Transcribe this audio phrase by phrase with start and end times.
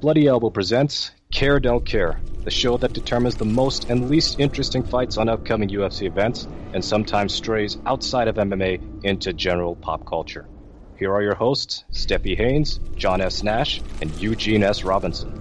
[0.00, 4.82] Bloody Elbow presents Care Don't Care, the show that determines the most and least interesting
[4.82, 10.48] fights on upcoming UFC events and sometimes strays outside of MMA into general pop culture.
[10.96, 13.42] Here are your hosts, Stephie Haynes, John S.
[13.42, 14.84] Nash, and Eugene S.
[14.84, 15.36] Robinson.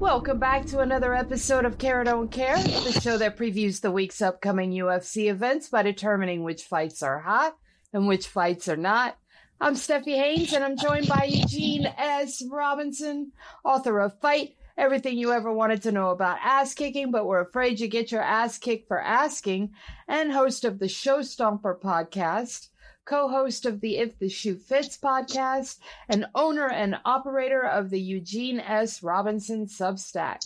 [0.00, 4.22] Welcome back to another episode of Care Don't Care, the show that previews the week's
[4.22, 7.54] upcoming UFC events by determining which fights are hot
[7.92, 9.18] and which fights are not.
[9.62, 12.42] I'm Stephie Haynes, and I'm joined by Eugene S.
[12.50, 13.30] Robinson,
[13.64, 17.78] author of Fight, Everything You Ever Wanted to Know About Ass Kicking, but We're Afraid
[17.78, 19.70] You Get Your Ass Kicked for Asking,
[20.08, 22.70] and host of the Show Stomper podcast,
[23.04, 28.00] co host of the If the Shoe Fits podcast, and owner and operator of the
[28.00, 29.00] Eugene S.
[29.00, 30.40] Robinson Substack.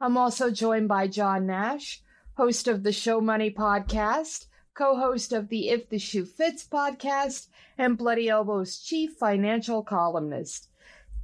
[0.00, 2.00] I'm also joined by John Nash,
[2.38, 7.48] host of the Show Money podcast, co host of the If the Shoe Fits podcast,
[7.78, 10.68] and Bloody Elbow's chief financial columnist.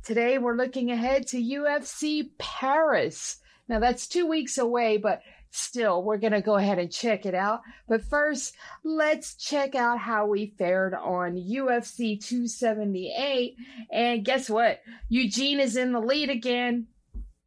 [0.04, 3.36] Today, we're looking ahead to UFC Paris.
[3.68, 7.34] Now, that's two weeks away, but still, we're going to go ahead and check it
[7.34, 7.60] out.
[7.86, 13.56] But first, let's check out how we fared on UFC 278.
[13.92, 14.80] And guess what?
[15.08, 16.86] Eugene is in the lead again.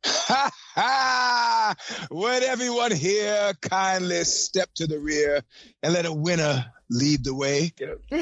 [0.05, 1.75] Ha ha!
[2.09, 5.41] Would everyone here kindly step to the rear
[5.83, 7.71] and let a winner lead the way?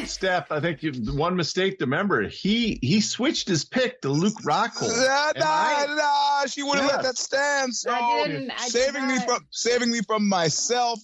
[0.06, 2.28] Steph, I think you one mistake to remember.
[2.28, 4.90] He he switched his pick to Luke Rockhold.
[5.10, 5.86] Nah, nah, I-
[6.42, 6.96] nah, she wouldn't Yeah.
[6.96, 7.74] let that stand.
[7.76, 8.52] So I didn't.
[8.52, 9.28] I saving me did not.
[9.28, 11.00] from saving me from myself.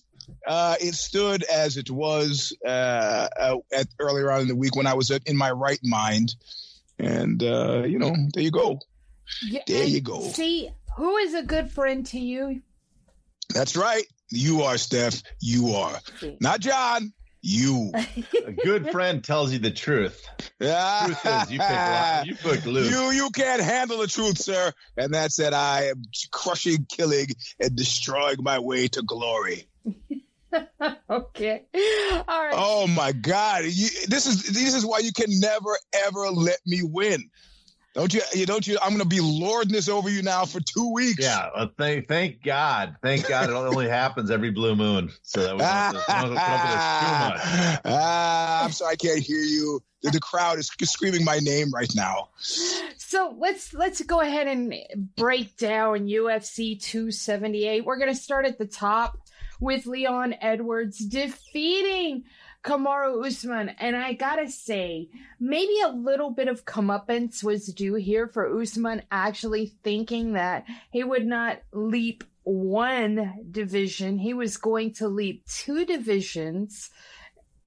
[0.46, 4.88] Uh, it stood as it was uh, uh, at earlier on in the week when
[4.88, 6.36] I was in my right mind,
[6.98, 8.80] and uh, you know, there you go.
[9.44, 10.22] Yeah, There you go.
[10.22, 12.62] See, who is a good friend to you?
[13.54, 14.04] That's right.
[14.30, 15.22] You are Steph.
[15.40, 16.00] You are
[16.40, 17.14] not John.
[17.42, 17.94] You.
[18.46, 20.28] A good friend tells you the truth.
[20.60, 22.90] Truth is, you picked Lo- you picked Luke.
[22.90, 24.72] You you can't handle the truth, sir.
[24.98, 27.28] And that's that I am crushing, killing,
[27.60, 29.68] and destroying my way to glory.
[31.10, 31.66] okay.
[32.28, 32.54] All right.
[32.54, 33.66] Oh my God!
[33.66, 35.78] You, this is this is why you can never
[36.08, 37.30] ever let me win.
[37.96, 38.22] Don't you?
[38.34, 38.78] You don't you?
[38.82, 41.24] I'm gonna be lording this over you now for two weeks.
[41.24, 45.54] Yeah, well, thank thank God, thank God, it only happens every blue moon, so that
[45.54, 47.80] we don't to, we don't have to come up with this too much.
[47.86, 49.82] Ah, I'm sorry, I can't hear you.
[50.02, 52.32] The, the crowd is screaming my name right now.
[52.38, 54.76] So let's let's go ahead and
[55.16, 57.86] break down UFC 278.
[57.86, 59.18] We're gonna start at the top
[59.62, 62.26] with Leon Edwards defeating
[62.66, 65.10] Kamaru Usman, and I gotta say,
[65.40, 71.04] maybe a little bit of comeuppance was due here for Usman actually thinking that he
[71.04, 76.90] would not leap one division; he was going to leap two divisions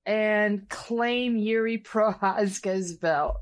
[0.04, 3.36] and claim Jiri Prochazka's belt.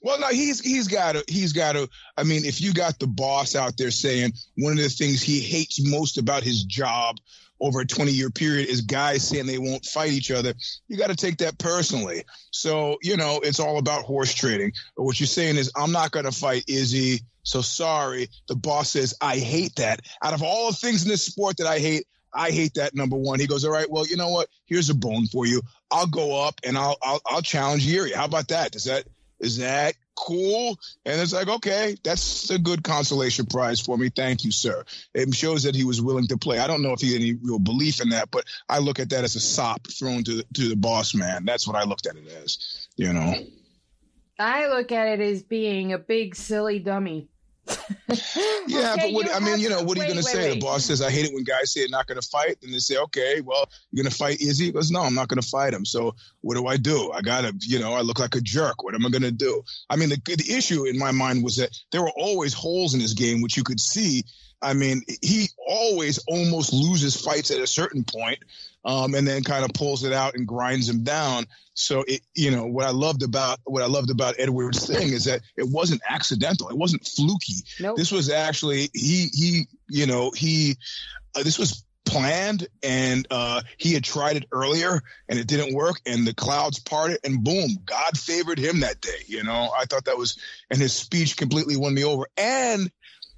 [0.00, 1.90] Well, no, he's he's got to he's got to.
[2.16, 5.40] I mean, if you got the boss out there saying one of the things he
[5.40, 7.16] hates most about his job
[7.60, 10.54] over a 20 year period is guys saying they won't fight each other,
[10.88, 12.24] you got to take that personally.
[12.50, 14.72] So you know, it's all about horse trading.
[14.96, 17.20] But what you're saying is, I'm not going to fight Izzy.
[17.42, 18.28] So sorry.
[18.48, 20.00] The boss says I hate that.
[20.22, 22.04] Out of all the things in this sport that I hate.
[22.32, 23.40] I hate that number one.
[23.40, 24.48] He goes, all right, well, you know what?
[24.66, 25.62] Here's a bone for you.
[25.90, 28.14] I'll go up and I'll I'll, I'll challenge Jiri.
[28.14, 28.70] How about that?
[28.70, 29.04] Does that
[29.40, 30.78] is that cool?
[31.04, 34.10] And it's like, okay, that's a good consolation prize for me.
[34.10, 34.84] Thank you, sir.
[35.14, 36.58] It shows that he was willing to play.
[36.58, 39.10] I don't know if he had any real belief in that, but I look at
[39.10, 41.44] that as a sop thrown to to the boss man.
[41.44, 42.86] That's what I looked at it as.
[42.96, 43.34] You know.
[44.38, 47.29] I look at it as being a big silly dummy.
[48.66, 50.50] Yeah, Okay, but what, I mean, you know, what are you going to say?
[50.50, 50.54] wait.
[50.54, 52.56] The boss says, I hate it when guys say they're not going to fight.
[52.62, 54.66] And they say, okay, well, you're going to fight Izzy?
[54.66, 55.84] He goes, no, I'm not going to fight him.
[55.84, 57.12] So what do I do?
[57.12, 58.82] I got to, you know, I look like a jerk.
[58.82, 59.62] What am I going to do?
[59.88, 63.00] I mean, the, the issue in my mind was that there were always holes in
[63.00, 64.24] his game, which you could see.
[64.62, 68.40] I mean, he always almost loses fights at a certain point,
[68.84, 71.46] um, and then kind of pulls it out and grinds him down.
[71.74, 75.24] So it, you know, what I loved about what I loved about Edward's thing is
[75.24, 76.68] that it wasn't accidental.
[76.68, 77.64] It wasn't fluky.
[77.78, 77.96] Nope.
[77.96, 80.76] This was actually he he you know he
[81.34, 86.00] uh, this was planned and uh, he had tried it earlier and it didn't work
[86.06, 89.22] and the clouds parted and boom God favored him that day.
[89.26, 90.38] You know I thought that was
[90.70, 92.90] and his speech completely won me over and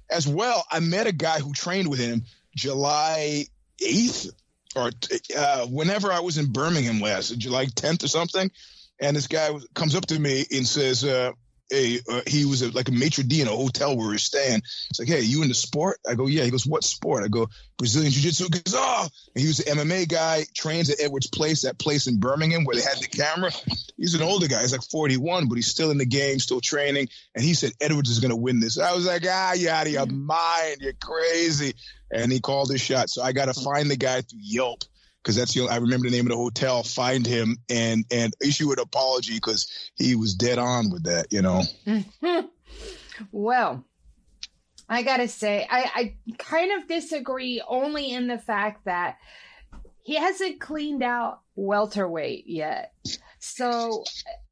[0.09, 2.23] as well I met a guy who trained with him
[2.55, 3.45] July
[3.81, 4.31] eighth
[4.75, 4.91] or
[5.37, 8.49] uh, whenever I was in Birmingham last July tenth or something
[8.99, 11.03] and this guy comes up to me and says.
[11.03, 11.31] Uh,
[11.73, 14.19] hey, uh, he was a, like a maitre d in a hotel where we were
[14.19, 14.61] staying.
[14.89, 15.99] It's like, hey, you into sport?
[16.07, 16.43] I go, yeah.
[16.43, 17.23] He goes, what sport?
[17.23, 18.45] I go, Brazilian Jiu Jitsu.
[18.45, 19.07] He goes, oh.
[19.35, 22.75] And he was an MMA guy, trains at Edwards Place, that place in Birmingham where
[22.75, 23.51] they had the camera.
[23.97, 24.61] He's an older guy.
[24.61, 27.09] He's like 41, but he's still in the game, still training.
[27.35, 28.77] And he said, Edwards is going to win this.
[28.77, 30.77] I was like, ah, you out of your mind.
[30.81, 31.73] You're crazy.
[32.11, 33.09] And he called his shot.
[33.09, 34.83] So I got to find the guy through Yelp
[35.23, 36.83] because that's the I remember the name of the hotel.
[36.83, 41.27] Find him and and issue an apology because he was dead on with that.
[41.31, 41.63] You know.
[43.31, 43.85] well,
[44.89, 45.91] I gotta say, I,
[46.27, 49.17] I kind of disagree only in the fact that
[50.03, 52.93] he hasn't cleaned out welterweight yet.
[53.39, 54.03] So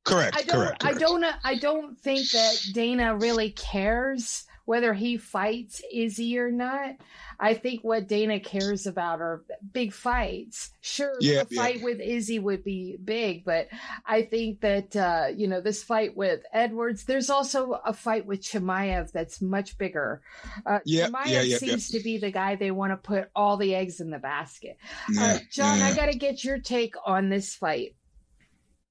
[0.06, 0.86] correct, I don't, correct, correct.
[0.86, 6.96] I don't, I don't think that Dana really cares whether he fights Izzy or not.
[7.40, 9.44] I think what Dana cares about are
[9.74, 10.72] big fights.
[10.82, 13.68] Sure, yeah, the fight with Izzy would be big, but
[14.06, 17.06] I think that uh, you know this fight with Edwards.
[17.06, 20.22] There's also a fight with Chimaev that's much bigger.
[20.66, 23.58] Uh, Yeah, Chimaev yeah, yeah, seems to be the guy they want to put all
[23.58, 24.78] the eggs in the basket.
[25.10, 25.88] Yeah, uh, John, yeah.
[25.88, 27.96] I got to get your take on this fight.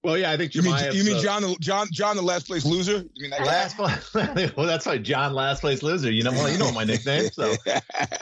[0.03, 2.47] Well, yeah, I think You mean you mean uh, John the John John the last
[2.47, 3.05] place loser?
[3.15, 4.15] You mean that last place?
[4.57, 6.11] well, that's why John last place loser.
[6.11, 7.81] You know, well, you know my nickname, so uh,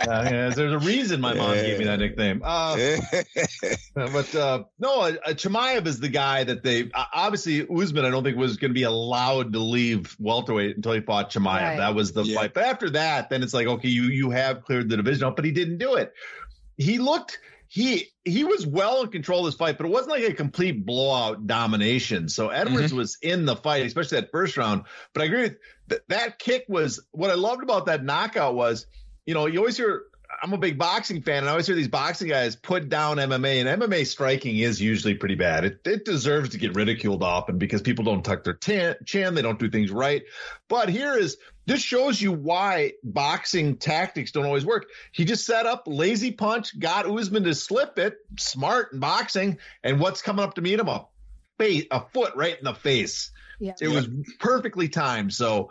[0.09, 2.43] yeah, there's a reason my mom gave me that nickname.
[2.45, 2.77] Uh,
[3.95, 8.05] but uh, no, uh, Chimaev is the guy that they uh, obviously Usman.
[8.05, 11.63] I don't think was going to be allowed to leave welterweight until he fought Chimaev.
[11.63, 11.77] Right.
[11.77, 12.41] That was the Yeah.
[12.41, 12.55] fight.
[12.55, 15.45] But after that, then it's like okay, you you have cleared the division up, but
[15.45, 16.13] he didn't do it.
[16.77, 20.25] He looked he he was well in control of this fight, but it wasn't like
[20.25, 22.29] a complete blowout domination.
[22.29, 22.97] So Edwards mm-hmm.
[22.97, 24.85] was in the fight, especially that first round.
[25.13, 25.57] But I agree with
[25.91, 28.87] th- that kick was what I loved about that knockout was,
[29.27, 30.05] you know, you always hear
[30.43, 33.67] I'm a big boxing fan, and I always hear these boxing guys put down MMA,
[33.67, 35.65] and MMA striking is usually pretty bad.
[35.65, 39.43] It, it deserves to get ridiculed often because people don't tuck their tin, chin, they
[39.43, 40.23] don't do things right.
[40.69, 41.39] But here is
[41.69, 44.89] this shows you why boxing tactics don't always work.
[45.13, 50.01] He just set up lazy punch, got Usman to slip it, smart in boxing, and
[50.01, 50.89] what's coming up to meet him?
[50.89, 51.07] A
[51.59, 53.33] face, a foot right in the face.
[53.61, 53.75] Yeah.
[53.83, 55.35] It was perfectly timed.
[55.35, 55.69] So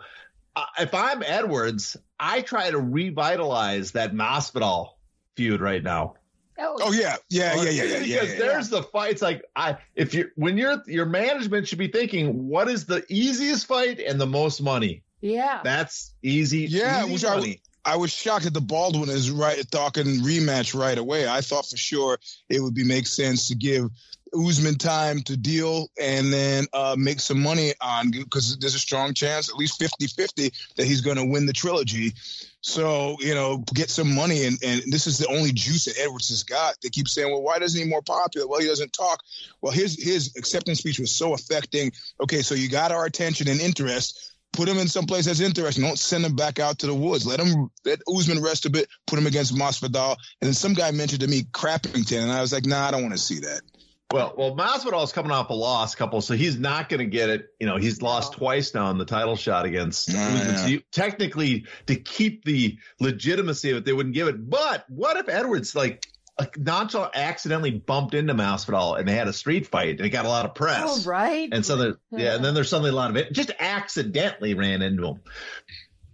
[0.54, 4.90] uh, if I'm Edwards, I try to revitalize that Masvidal
[5.34, 6.14] feud right now.
[6.60, 8.20] Oh yeah, yeah, yeah, yeah, yeah, yeah.
[8.20, 8.38] Because yeah.
[8.38, 12.68] there's the fights like I if you when you're your management should be thinking what
[12.68, 15.02] is the easiest fight and the most money.
[15.20, 15.60] Yeah.
[15.62, 16.66] That's easy.
[16.70, 17.60] Yeah, easy which I- money.
[17.84, 21.26] I was shocked that the Baldwin is right talking rematch right away.
[21.26, 22.18] I thought for sure
[22.50, 23.88] it would be make sense to give
[24.34, 29.14] Usman time to deal and then uh, make some money on because there's a strong
[29.14, 32.12] chance, at least 50-50, that he's going to win the trilogy.
[32.60, 34.44] So, you know, get some money.
[34.44, 36.74] And, and this is the only juice that Edwards has got.
[36.82, 38.46] They keep saying, well, why doesn't he more popular?
[38.46, 39.22] Well, he doesn't talk.
[39.62, 41.92] Well, his, his acceptance speech was so affecting.
[42.20, 45.84] Okay, so you got our attention and interest put him in some place that's interesting.
[45.84, 47.26] Don't send him back out to the woods.
[47.26, 48.88] Let him let Usman rest a bit.
[49.06, 50.16] Put him against Masvidal.
[50.40, 53.02] And then some guy mentioned to me Crappington, and I was like, Nah, I don't
[53.02, 53.62] want to see that.
[54.10, 57.28] Well, well, Masvidal is coming off a loss couple, so he's not going to get
[57.28, 57.48] it.
[57.60, 60.56] You know, he's lost twice now in the title shot against Yeah, yeah.
[60.56, 64.48] So you, technically, to keep the legitimacy of it, they wouldn't give it.
[64.48, 66.06] But what if Edwards like
[66.38, 70.24] like nonchalant accidentally bumped into Masvidal and they had a street fight and it got
[70.24, 71.06] a lot of press?
[71.06, 71.48] Oh, right.
[71.50, 74.82] And so there, yeah, and then there's suddenly a lot of it just accidentally ran
[74.82, 75.20] into him.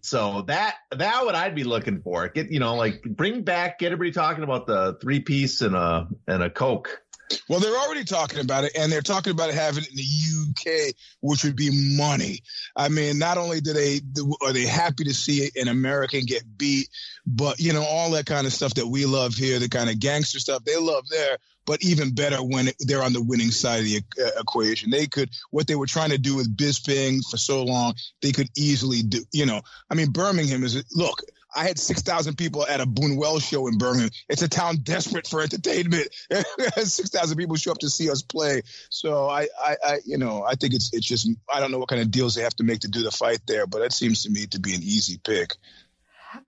[0.01, 2.29] So that that what I'd be looking for.
[2.29, 6.09] Get you know like bring back get everybody talking about the three piece and a
[6.27, 7.01] and a coke.
[7.49, 10.95] Well, they're already talking about it, and they're talking about having it in the UK,
[11.21, 12.41] which would be money.
[12.77, 14.01] I mean, not only do they
[14.43, 16.89] are they happy to see an American get beat,
[17.27, 19.99] but you know all that kind of stuff that we love here, the kind of
[19.99, 21.39] gangster stuff they love there.
[21.67, 24.91] But even better when they're on the winning side of the uh, equation.
[24.91, 28.51] They could what they were trying to do with Bisping for so long, they could
[28.57, 29.25] easily do.
[29.33, 31.23] You know, I mean, Birmingham is look.
[31.55, 34.11] I had 6,000 people at a Boonwell show in Birmingham.
[34.29, 36.09] It's a town desperate for entertainment.
[36.77, 38.63] 6,000 people show up to see us play.
[38.91, 41.89] So I, I, I, you know, I think it's, it's just, I don't know what
[41.89, 44.25] kind of deals they have to make to do the fight there, but it seems
[44.25, 45.55] to me to be an easy pick.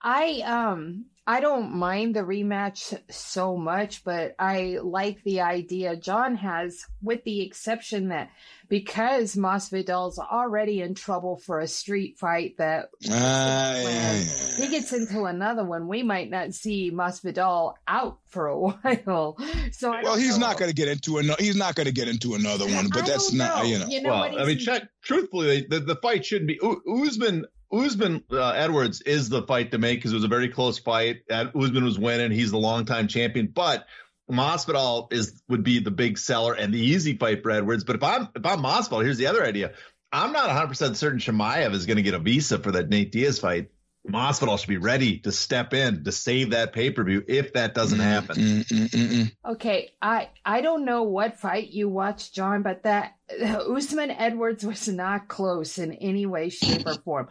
[0.02, 6.36] I um I don't mind the rematch so much, but I like the idea John
[6.36, 8.30] has, with the exception that
[8.68, 14.56] because Masvidal's already in trouble for a street fight that Ah, yeah, when yeah.
[14.56, 19.36] he gets into another one, we might not see Masvidal out for a while.
[19.72, 20.46] So I Well, he's know.
[20.46, 21.42] not going to get into another.
[21.42, 22.88] He's not going to get into another one.
[22.88, 23.62] But I that's don't know.
[23.62, 23.86] you know.
[23.88, 27.46] You know well, I mean, He's- check, truthfully, the, the fight shouldn't be U- Usman.
[27.72, 31.22] Usman uh, Edwards is the fight to make because it was a very close fight.
[31.30, 33.48] Usman was winning; he's the longtime champion.
[33.48, 33.86] But
[34.30, 37.84] Masvidal is would be the big seller and the easy fight for Edwards.
[37.84, 39.72] But if I'm if I'm Masvidal, here's the other idea:
[40.12, 43.12] I'm not 100 percent certain Chimaev is going to get a visa for that Nate
[43.12, 43.70] Diaz fight.
[44.06, 47.74] Masvidal should be ready to step in to save that pay per view if that
[47.74, 48.64] doesn't happen.
[49.44, 54.88] Okay, I I don't know what fight you watched, John, but that Usman Edwards was
[54.88, 57.28] not close in any way, shape, or form.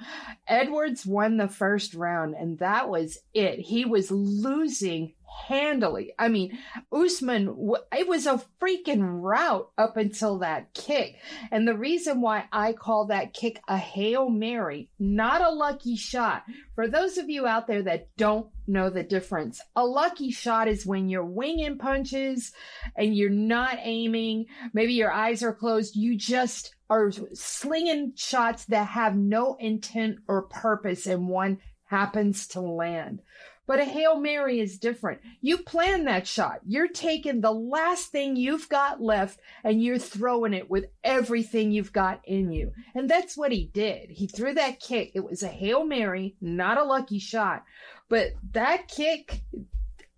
[0.47, 3.59] Edwards won the first round, and that was it.
[3.59, 5.13] He was losing
[5.47, 6.13] handily.
[6.17, 6.57] I mean,
[6.91, 11.17] Usman, it was a freaking rout up until that kick.
[11.51, 16.43] And the reason why I call that kick a Hail Mary, not a lucky shot,
[16.73, 20.85] for those of you out there that don't know the difference, a lucky shot is
[20.85, 22.51] when you're winging punches
[22.95, 28.87] and you're not aiming, maybe your eyes are closed, you just are slinging shots that
[28.87, 33.21] have no intent or purpose and one happens to land.
[33.67, 35.21] But a Hail Mary is different.
[35.41, 36.59] You plan that shot.
[36.67, 41.91] You're taking the last thing you've got left and you're throwing it with everything you've
[41.93, 42.71] got in you.
[42.93, 44.11] And that's what he did.
[44.11, 45.11] He threw that kick.
[45.15, 47.63] It was a Hail Mary, not a lucky shot.
[48.07, 49.41] But that kick,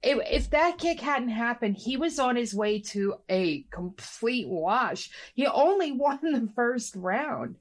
[0.03, 5.09] if, if that kick hadn't happened, he was on his way to a complete wash.
[5.35, 7.55] He only won the first round.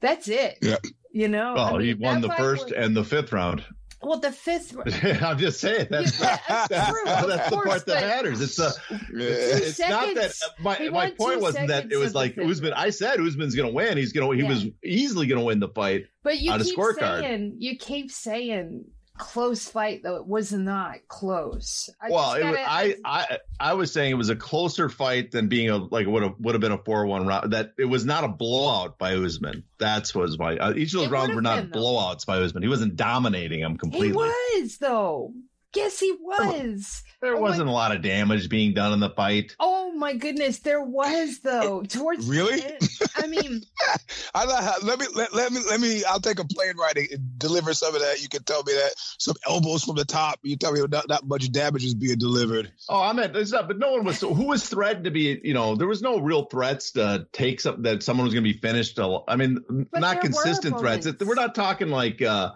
[0.00, 0.58] That's it.
[0.60, 0.76] Yeah.
[1.10, 3.64] You know, Well, I he won the first was- and the fifth round.
[4.02, 4.76] Well, the fifth.
[5.22, 8.40] I'm just saying that's Yeah, that's that's, true, that's the part that matters.
[8.40, 9.26] It's a Yeah.
[9.28, 12.72] it's not that uh, my He my won point wasn't that it was like Usman.
[12.74, 13.96] I said Usman's going to win.
[13.96, 14.48] He's going to he Yeah.
[14.48, 16.06] was easily going to win the fight.
[16.22, 18.84] But you keep saying you keep saying
[19.18, 21.90] close fight though it was not close.
[22.00, 24.88] I well, just it, wa- gotta- I I I was saying it was a closer
[24.88, 27.52] fight than being a like would have would have been a four one round.
[27.52, 29.64] That it was not a blowout by Usman.
[29.78, 32.62] That's was my uh, each of those rounds were not been, blowouts by Usman.
[32.62, 34.08] He wasn't dominating him completely.
[34.08, 35.32] he was though.
[35.76, 37.02] Yes, he was.
[37.22, 39.56] There Oh my- wasn't a lot of damage being done in the fight.
[39.58, 41.82] Oh my goodness, there was though.
[41.82, 42.62] Towards the Really?
[42.62, 42.88] end.
[43.16, 43.62] I mean,
[44.34, 46.04] I like how, let me let, let me let me.
[46.04, 48.22] I'll take a plane ride and deliver some of that.
[48.22, 50.40] You can tell me that some elbows from the top.
[50.42, 52.70] You tell me not, not much damage is being delivered.
[52.88, 54.20] Oh, I meant it's not, but no one was.
[54.20, 55.40] Who was threatened to be?
[55.42, 58.52] You know, there was no real threats to take some that someone was going to
[58.52, 58.98] be finished.
[59.00, 61.06] I mean, But not consistent threats.
[61.20, 62.52] We're not talking like, uh,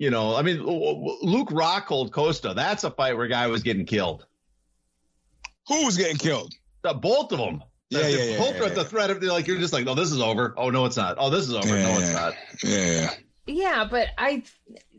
[0.00, 2.54] you know, I mean, Luke Rockhold Costa.
[2.54, 4.24] That's a fight where a guy was getting killed.
[5.68, 6.54] Who was getting killed?
[6.82, 7.62] The, both of them.
[7.90, 9.86] Yeah, the, yeah, the yeah, whole yeah, threat, the threat of like you're just like,
[9.86, 10.54] oh, this is over.
[10.56, 11.16] Oh no, it's not.
[11.18, 11.68] Oh, this is over.
[11.68, 12.12] Yeah, no, it's yeah.
[12.14, 12.34] not.
[12.64, 13.14] Yeah,
[13.46, 14.42] yeah, but I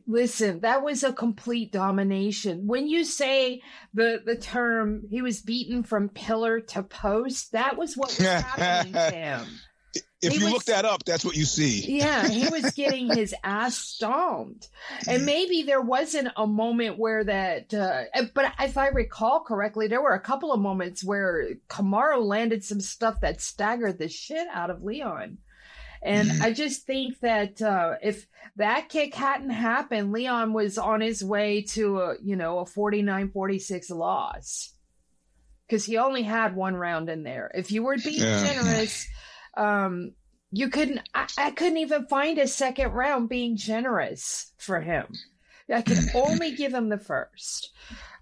[0.06, 2.68] listen, that was a complete domination.
[2.68, 3.64] When you say
[3.96, 8.94] the the term he was beaten from pillar to post, that was what was happening
[8.94, 9.48] to him.
[10.22, 11.98] If He you was- look that up, that's what you see.
[11.98, 14.70] Yeah, he was getting his ass stomped.
[15.08, 18.04] And maybe there wasn't a moment where that, uh,
[18.36, 22.82] but if I recall correctly, there were a couple of moments where Kamaru landed some
[22.82, 25.40] stuff that staggered the shit out of Leon.
[26.04, 28.26] And I just think that uh, if
[28.56, 33.90] that kick hadn't happened, Leon was on his way to a, you know, a 49-46
[33.92, 34.74] loss.
[35.68, 37.50] Because he only had one round in there.
[37.54, 38.44] If you were being Yeah.
[38.46, 39.08] generous,
[39.56, 40.14] um,
[40.52, 45.08] you couldn't I, I couldn't even find a second round being generous for him
[45.74, 47.72] i could only give him the first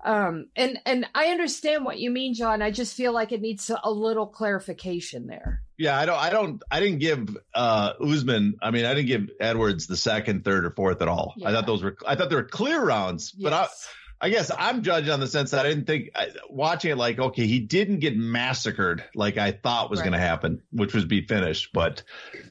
[0.05, 3.71] um and and i understand what you mean john i just feel like it needs
[3.83, 8.55] a, little clarification there Yeah, I don't, I don't, I didn't give uh Usman.
[8.61, 11.33] I mean, I didn't give Edwards the second, third, or fourth at all.
[11.45, 13.31] I thought those were, I thought they were clear rounds.
[13.31, 13.89] But I, Yes.
[14.21, 17.19] I guess I'm judging on the sense that I didn't think I, watching it like
[17.19, 20.05] okay, he didn't get massacred like I thought was Right.
[20.05, 21.69] going to happen, which was be finished.
[21.73, 22.03] But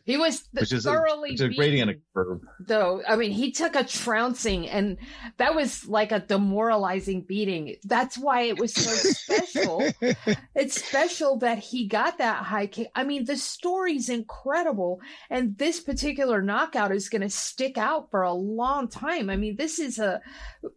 [0.05, 2.03] he was th- which is thoroughly a grading a beaten.
[2.15, 2.41] curve.
[2.61, 4.97] though i mean he took a trouncing and
[5.37, 9.87] that was like a demoralizing beating that's why it was so special
[10.55, 15.79] it's special that he got that high kick i mean the story's incredible and this
[15.81, 19.99] particular knockout is going to stick out for a long time i mean this is
[19.99, 20.23] a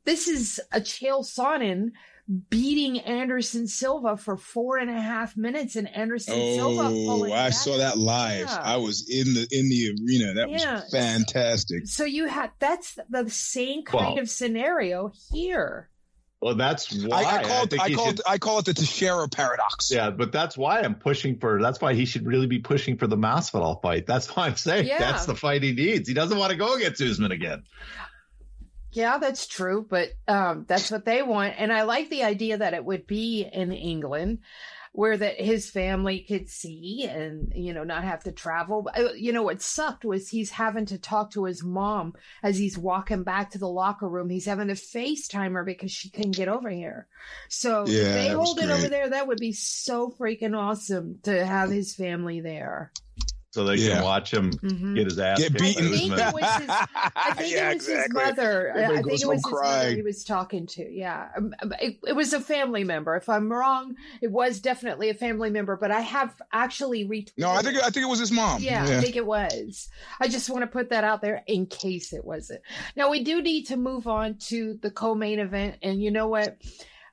[0.04, 1.92] this is a chael sonnen
[2.50, 7.54] beating anderson silva for four and a half minutes and anderson silva Oh, I back.
[7.54, 8.46] saw that live.
[8.48, 8.62] Yeah.
[8.62, 10.34] I was in the in the arena.
[10.36, 10.76] That Yeah.
[10.82, 11.88] was fantastic.
[11.88, 15.90] So you had that's the same kind Well- of scenario here.
[16.44, 17.70] Well, that's why I, I called.
[17.70, 18.08] think I, he called.
[18.18, 19.92] should- I call it the Teixeira paradox.
[19.92, 21.62] yeah, but that's why I'm pushing for.
[21.62, 24.08] That's why he should really be pushing for the Masvidal fight.
[24.08, 24.98] That's why I'm saying Yeah.
[24.98, 26.08] that's the fight he needs.
[26.08, 27.62] He doesn't want to go against Usman again.
[28.92, 32.74] Yeah, that's true, but um, that's what they want, and I like the idea that
[32.74, 34.40] it would be in England,
[34.94, 38.90] where that his family could see and you know not have to travel.
[38.94, 42.78] Uh, You know what sucked was he's having to talk to his mom as he's
[42.78, 44.30] walking back to the locker room.
[44.30, 47.08] He's having to FaceTime her because she couldn't get over here.
[47.48, 49.10] So Yeah, if they hold it over there.
[49.10, 52.92] That would be so freaking awesome to have his family there.
[53.52, 53.96] So they Yeah.
[53.96, 54.96] can watch him Mhm.
[54.96, 55.86] get his ass Get kicked beaten.
[55.86, 56.70] I think it was his-
[57.16, 58.22] I think Yeah, it was exactly.
[58.22, 58.72] his mother.
[58.74, 60.90] I- Everybody I think it was his mother he was talking to.
[60.90, 63.16] Yeah, Um, it, it was a family member.
[63.16, 65.76] If I'm wrong, it was definitely a family member.
[65.76, 67.34] But I have actually retweeted.
[67.38, 68.62] No, I think I think it was his mom.
[68.64, 69.90] Yeah, I think it was.
[70.22, 72.62] I just want to put that out there in case it wasn't.
[72.96, 76.58] Now we do need to move on to the co-main event, and you know what?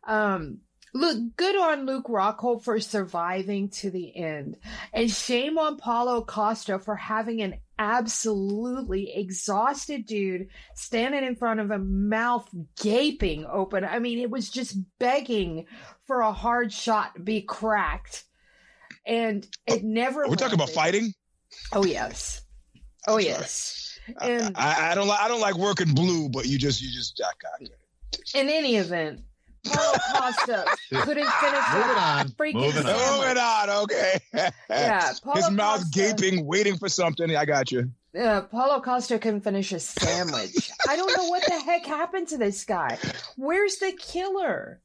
[0.06, 0.58] Um,
[0.94, 4.56] look, good on Luke Rockhold for surviving to the end,
[4.92, 11.70] and shame on Paulo Costa for having an absolutely exhausted dude standing in front of
[11.70, 12.48] a mouth
[12.80, 13.84] gaping open.
[13.84, 15.66] I mean, it was just begging
[16.06, 18.24] for a hard shot to be cracked.
[19.06, 20.28] And it never.
[20.28, 21.14] We're talking about fighting.
[21.72, 22.42] Oh yes.
[23.06, 23.98] Oh I'm yes.
[24.20, 27.20] And I, I don't like I don't like working blue, but you just you just
[27.24, 28.20] I got it.
[28.34, 29.22] in any event,
[29.66, 32.28] Paulo Costa couldn't finish Moving that on.
[32.30, 32.98] freaking Moving on.
[32.98, 33.18] sandwich.
[33.20, 34.18] Moving on, okay.
[34.70, 37.34] Yeah, Paulo his mouth Costa- gaping, waiting for something.
[37.36, 37.90] I got you.
[38.18, 40.70] Uh, Paulo Costa couldn't finish a sandwich.
[40.88, 42.98] I don't know what the heck happened to this guy.
[43.36, 44.80] Where's the killer?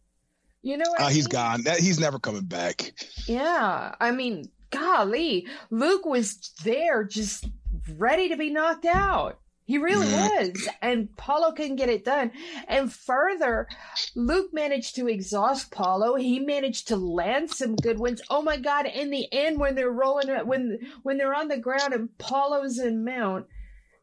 [0.61, 1.31] You know what Uh, I he's mean?
[1.31, 1.63] gone.
[1.63, 2.93] That he's never coming back.
[3.25, 7.45] Yeah, I mean, golly, Luke was there just
[7.97, 9.39] ready to be knocked out.
[9.65, 10.51] He really Mhm.
[10.51, 10.67] was.
[10.81, 12.31] And Paulo couldn't get it done.
[12.67, 13.67] And further,
[14.13, 16.15] Luke managed to exhaust Paulo.
[16.15, 18.21] He managed to land some good ones.
[18.29, 18.85] Oh my God.
[18.87, 23.05] In the end, when they're rolling, when, when they're on the ground and Paulo's in
[23.05, 23.45] mount,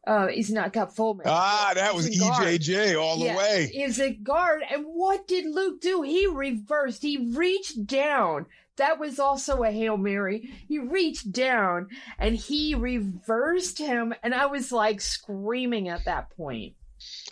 [0.07, 1.27] uh, he's not got full mount.
[1.27, 2.43] Ah, that was He's in guard.
[2.47, 3.71] BJJ all the Yeah, way.
[3.71, 4.63] Is a guard.
[4.67, 6.01] And what did Luke do?
[6.01, 7.03] He reversed.
[7.03, 8.47] He reached down.
[8.77, 10.49] That was also a Hail Mary.
[10.67, 11.87] He reached down
[12.17, 14.13] and he reversed him.
[14.23, 16.73] And I was like screaming at that point.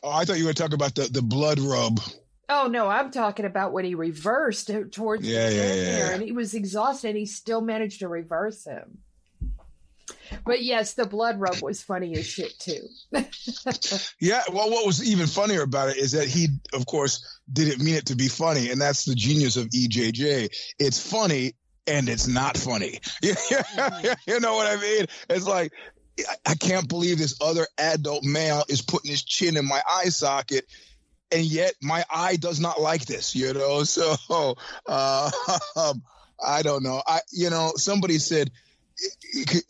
[0.04, 2.00] Oh, I thought you were talking about the, the blood rub.
[2.50, 5.84] Oh no, I'm talking about when he reversed uh, towards Yeah, the yeah, end yeah,
[5.86, 6.14] there, yeah.
[6.16, 7.10] and he was exhausted.
[7.10, 8.98] and He still managed to reverse him.
[10.46, 12.88] But yes, the blood rub was funny as shit too.
[14.20, 17.96] Yeah, well, what was even funnier about it is that he, of course, didn't mean
[17.96, 20.50] it to be funny, and that's the genius of BJJ.
[20.78, 21.54] It's funny
[21.88, 23.00] and it's not funny.
[23.22, 25.06] you know what I mean?
[25.30, 25.74] It's like
[26.46, 30.66] I- can't believe this other adult male is putting his chin in my eye socket,
[31.32, 33.36] and yet my eye does not like this.
[33.36, 34.16] You know, so
[34.88, 35.32] uh,
[36.46, 37.02] I don't know.
[37.06, 38.52] I, you know, somebody said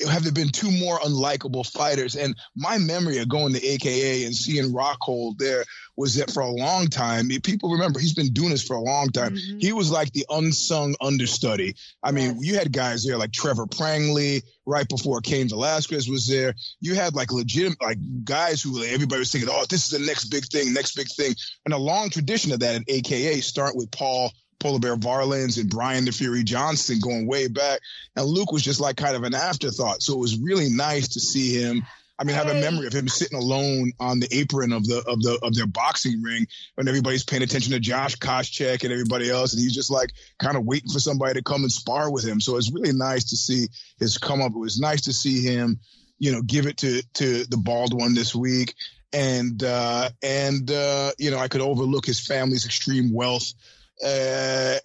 [0.09, 2.15] have there been two more unlikable fighters?
[2.15, 5.65] And my memory of going to AKA and seeing Rockhold there
[5.97, 9.09] was that for a long time, people remember he's been doing this for a long
[9.09, 9.35] time.
[9.35, 9.61] Mhm.
[9.61, 11.75] He was like the unsung understudy.
[12.01, 12.45] I mean, Yes.
[12.45, 16.55] you had guys there like Trevor Prangley right before Cain Velasquez was there.
[16.79, 20.25] You had like legitimate like guys who everybody was thinking, oh, this is the next
[20.25, 21.35] big thing, next big thing.
[21.65, 25.69] And a long tradition of that at AKA start with Paul Polar Bear Varelans and
[25.69, 27.80] Brian the Fury Johnson going way back.
[28.15, 30.02] And Luke was just like kind of an afterthought.
[30.02, 31.84] So it was really nice to see him.
[32.19, 34.98] I mean, I have a memory of him sitting alone on the apron of the
[35.08, 39.30] of the of their boxing ring when everybody's paying attention to Josh Koscheck and everybody
[39.30, 42.28] else, and he's just like kind of waiting for somebody to come and spar with
[42.28, 42.41] him.
[42.41, 43.67] So it's really nice to see
[44.00, 44.52] his come up.
[44.52, 45.80] It was nice to see him,
[46.17, 48.76] you know, give it to to the bald one this week,
[49.13, 53.54] and uh, and uh, you know, I could overlook his family's extreme wealth.
[54.03, 54.77] Uh,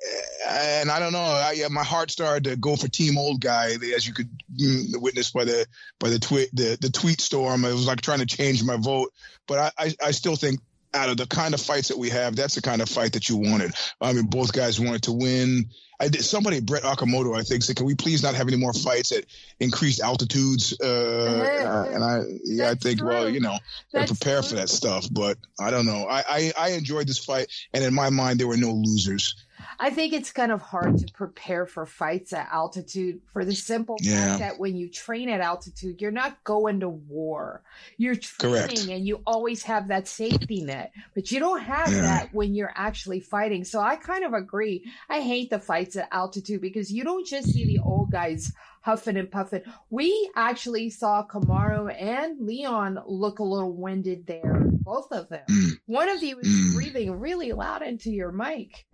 [0.49, 1.21] and I don't know.
[1.21, 4.29] I, my heart started to go for Team Old Guy, as you could
[4.61, 5.67] mm, witness by the
[6.01, 7.65] by the tweet the, the tweet storm.
[7.65, 9.13] It was like trying to change my vote,
[9.47, 10.61] but I, I, I still think
[10.95, 13.29] out of the kind of fights that we have, that's the kind of fight that
[13.29, 13.73] you wanted.
[14.01, 15.69] I mean, both guys wanted to win.
[16.01, 18.73] I did somebody, Brett Okamoto, I think, said, "Can we please not have any more
[18.73, 19.25] fights at
[19.61, 23.59] increased altitudes?" Uh, and I, yeah, I think, well, you know,
[23.93, 26.07] they That's prepare for that stuff, but I don't know.
[26.09, 29.37] I, I, I enjoyed this fight, and in my mind, there were no losers.
[29.79, 33.97] I think it's kind of hard to prepare for fights at altitude for the simple
[34.01, 34.27] Yeah.
[34.27, 37.63] fact that when you train at altitude, you're not going to war.
[37.97, 38.89] You're training Correct.
[38.89, 42.01] and you always have that safety net, but you don't have Yeah.
[42.03, 43.65] that when you're actually fighting.
[43.65, 44.85] So I kind of agree.
[45.09, 49.17] I hate the fights at altitude because you don't just see the old guys huffing
[49.17, 49.63] and puffing.
[49.91, 55.45] We actually saw Kamaru and Leon look a little winded there, both of them.
[55.49, 55.71] Mm.
[55.87, 56.75] One of you is Mm.
[56.75, 58.85] breathing really loud into your mic.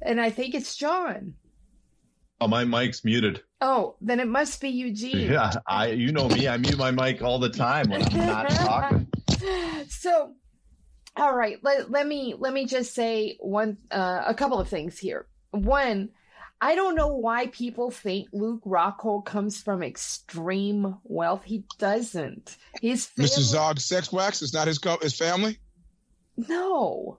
[0.00, 1.34] And I think it's John.
[2.40, 3.42] Oh, my mic's muted.
[3.60, 5.32] Oh, then it must be Eugene.
[5.32, 5.88] Yeah, I.
[5.88, 6.46] You know me.
[6.46, 9.08] I mute my mic all the time when I'm not talking.
[9.88, 10.34] so,
[11.16, 14.98] all right, let, let me let me just say one uh, a couple of things
[14.98, 15.26] here.
[15.50, 16.10] One,
[16.60, 21.42] I don't know why people think Luke Rockhold comes from extreme wealth.
[21.44, 22.56] He doesn't.
[22.80, 23.40] His family, Mr.
[23.40, 25.58] Zog Sex Wax is not his co- his family.
[26.36, 27.18] No,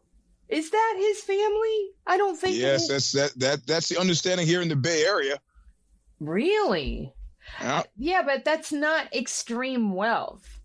[0.50, 1.92] is that his family?
[2.08, 2.58] I don't think.
[2.58, 5.40] Yes, that's that that that's the understanding here in the Bay Area.
[6.20, 7.14] Really?
[7.62, 7.78] Yeah.
[7.80, 10.60] Uh, yeah, but that's not extreme wealth.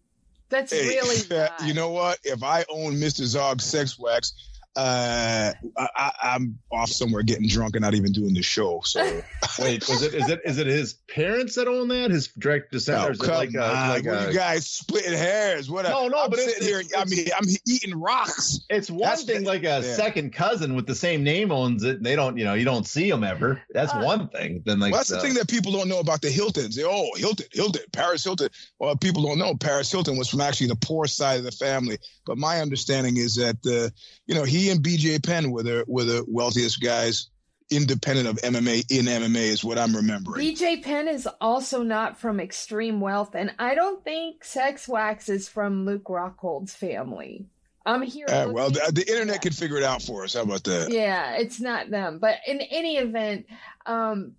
[0.49, 1.63] That's Hey, really not.
[1.65, 2.19] you know what?
[2.25, 3.25] If I own Mr.
[3.25, 4.33] Zog Sex Wax,
[4.77, 8.81] uh, I, I, I'm off somewhere getting drunk and not even doing the show.
[8.85, 9.01] So
[9.61, 12.11] Wait, was it is it is it his parents that own that?
[12.11, 15.13] His direct descent, Oh, or is it come like a, like a, you guys splitting
[15.13, 15.71] hairs?
[15.71, 15.85] What?
[15.85, 16.81] No, no, I'm but it's- sitting here.
[16.81, 18.61] it's- I mean, I'm eating rocks.
[18.69, 19.95] It's one That's thing the- like a yeah.
[19.95, 22.87] second cousin with the same name owns it, and they don't, you know, you don't
[22.87, 23.63] see them ever.
[23.73, 24.63] That's Uh, one thing.
[24.67, 26.75] Then like well, that's the uh, thing that people don't know about the Hiltons.
[26.77, 28.49] They oh Hilton, Hilton, Paris Hilton.
[28.79, 31.99] Well, people don't know Paris Hilton was from actually the poor side of the family.
[32.27, 33.91] But my understanding is that uh,
[34.27, 35.21] you know he and B.J.
[35.21, 37.29] Penn were the were the wealthiest guys,
[37.71, 40.45] independent of MMA in MMA, is what I'm remembering.
[40.45, 45.49] BJ Penn is also not from extreme wealth, and I don't think Sex Wax is
[45.49, 47.47] from Luke Rockhold's family.
[47.87, 48.27] I'm here.
[48.29, 50.35] Uh, well, the, the internet can figure it out for us.
[50.35, 50.91] How about that?
[50.91, 52.19] yeah, it's not them.
[52.19, 53.47] But in any event,
[53.85, 54.33] um,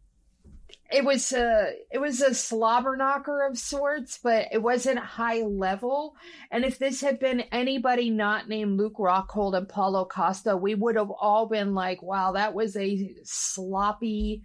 [0.95, 6.15] it was a it was a slobber knocker of sorts, but it wasn't high level.
[6.49, 10.95] And if this had been anybody not named Luke Rockhold and Paulo Costa, we would
[10.95, 14.43] have all been like, "Wow, that was a sloppy,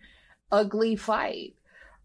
[0.51, 1.55] ugly fight."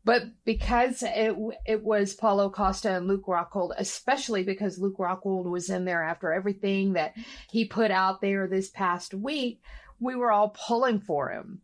[0.04, 5.72] But because it it was Paulo Costa and Luke Rockhold, especially because Luke Rockhold was
[5.72, 7.16] in there after everything that
[7.50, 9.60] he put out there this past week,
[10.00, 11.62] we were all pulling for him.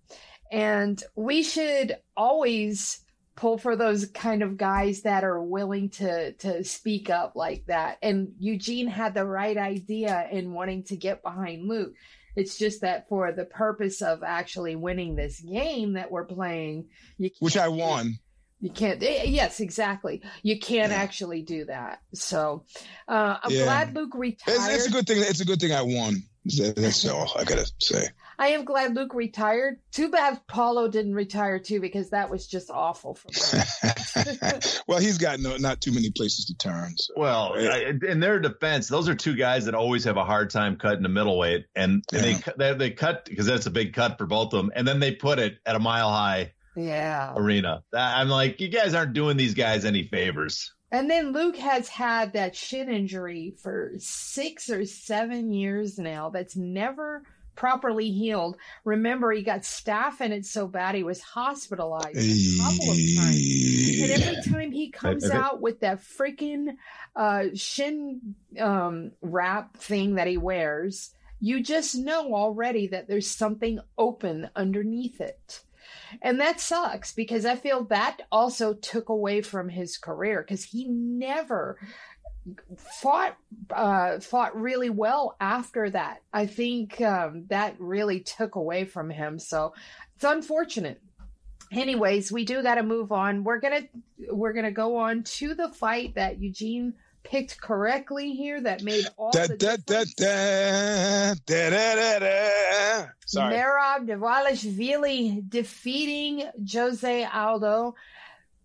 [0.51, 2.99] And we should always
[3.35, 7.97] pull for those kind of guys that are willing to to speak up like that.
[8.01, 11.93] And Eugene had the right idea in wanting to get behind Luke.
[12.35, 16.87] It's just that for the purpose of actually winning this game that we're playing,
[17.17, 18.19] you Which I won.
[18.59, 19.01] you can't.
[19.01, 20.21] eh, Yes, exactly.
[20.43, 20.97] You can't Yeah.
[20.97, 21.99] actually do that.
[22.13, 22.65] So
[23.07, 23.63] uh, I'm Yeah.
[23.63, 24.55] glad Luke retired.
[24.57, 25.17] It's, it's a good thing.
[25.21, 26.23] It's a good thing I won.
[26.45, 28.07] That's all I gotta say.
[28.41, 29.80] I am glad Luke retired.
[29.91, 34.60] Too bad Paulo didn't retire too, because that was just awful for me.
[34.88, 36.97] well, he's got no not too many places to turn.
[36.97, 37.13] So.
[37.17, 40.77] Well, I- in their defense, those are two guys that always have a hard time
[40.77, 42.39] cutting the middleweight, and, and they Yeah.
[42.39, 44.99] cu- they they cut because that's a big cut for both of them, and then
[44.99, 47.34] they put it at a mile high yeah.
[47.36, 47.84] arena.
[47.93, 50.73] I'm like, you guys aren't doing these guys any favors.
[50.91, 56.56] And then Luke has had that shin injury for six or seven years now that's
[56.58, 57.21] never
[57.62, 58.58] properly healed.
[58.86, 64.02] Remember, he got staph in it so bad he was hospitalized a couple of times.
[64.02, 66.76] And every time he comes I- out with that freaking
[67.15, 73.80] uh, shin um, wrap thing that he wears, you just know already that there's something
[73.95, 75.62] open underneath it.
[76.19, 80.88] And that sucks because I feel that also took away from his career because he
[80.89, 81.78] never
[83.01, 83.38] fought
[83.71, 86.21] uh, fought really well after that.
[86.34, 89.39] I think um, that really took away from him.
[89.39, 89.73] So
[90.15, 91.01] it's unfortunate.
[91.71, 93.43] Anyways, we do got to move on.
[93.43, 93.84] We're gonna
[94.30, 98.60] we're gonna go on to the fight that Eugene picked correctly here.
[98.60, 100.13] That made all Da, the da, difference.
[100.15, 103.06] da, da, da, da, da.
[103.25, 103.56] Sorry.
[103.56, 107.95] Merab Dvalishvili defeating Jose Aldo.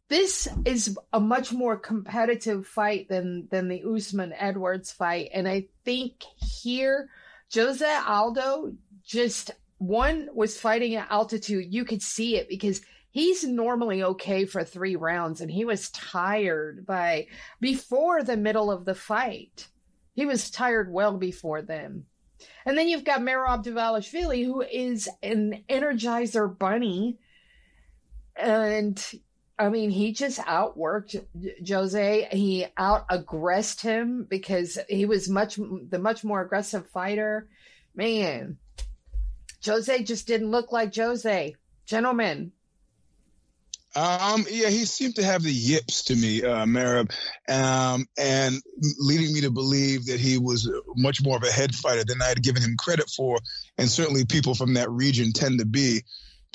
[0.09, 5.67] This is a much more competitive fight than than the Usman Edwards fight, and I
[5.85, 7.09] think here
[7.53, 11.73] Jose Aldo just one was fighting at altitude.
[11.73, 16.87] You could see it because he's normally okay for three rounds, and he was tired
[16.87, 17.27] by
[17.61, 19.67] before the middle of the fight.
[20.15, 22.05] He was tired well before then.
[22.65, 27.19] And then you've got Merab Dvalishvili, who is an Energizer bunny.
[28.35, 29.03] And
[29.59, 31.25] I mean, he just outworked
[31.67, 32.29] Jose.
[32.31, 37.49] He out aggressed him because he was much the much more aggressive fighter.
[37.95, 38.59] Man,
[39.65, 41.55] Jose just didn't look like Jose.
[41.87, 42.53] Gentlemen,
[43.97, 47.11] Um, yeah, he seemed to have the yips to me, uh, Merab,
[47.49, 48.61] um, and
[48.99, 52.27] leading me to believe that he was much more of a head fighter than I
[52.27, 53.39] had given him credit for,
[53.79, 56.03] and certainly people from that region tend to be.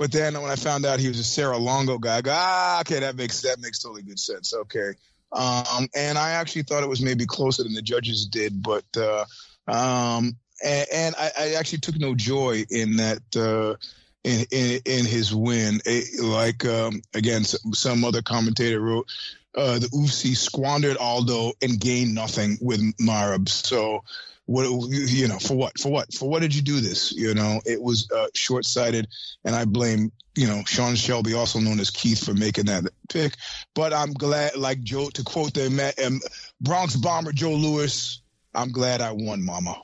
[0.01, 2.79] But then when I found out he was a Serra Longo guy, I go, ah,
[2.79, 4.51] okay, that makes that makes totally good sense.
[4.51, 4.93] Okay,
[5.31, 9.25] um, and I actually thought it was maybe closer than the judges did, but uh,
[9.67, 10.35] um,
[10.65, 13.21] and, and I, I actually took no joy in that.
[13.35, 13.75] Uh,
[14.23, 15.81] in, in in his win.
[15.85, 19.07] It, like um, again, some, some other commentator wrote,
[19.53, 23.49] uh, the UFC squandered Aldo and gained nothing with Merab.
[23.49, 24.03] So,
[24.45, 27.11] what you know for what for what for what did you do this?
[27.11, 29.07] You know, it was uh, short sighted,
[29.45, 33.35] and I blame you know Sean Shelby, also known as Keith, for making that pick.
[33.75, 36.19] But I'm glad, like Joe, to quote the Ma- um,
[36.59, 38.21] Bronx bomber Joe Louis,
[38.53, 39.81] I'm glad I won, Mama.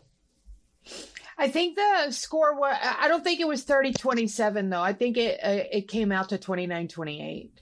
[1.38, 4.82] I think the score was, I don't think it was 30 27, though.
[4.82, 7.62] I think it uh, it came out to 29 28.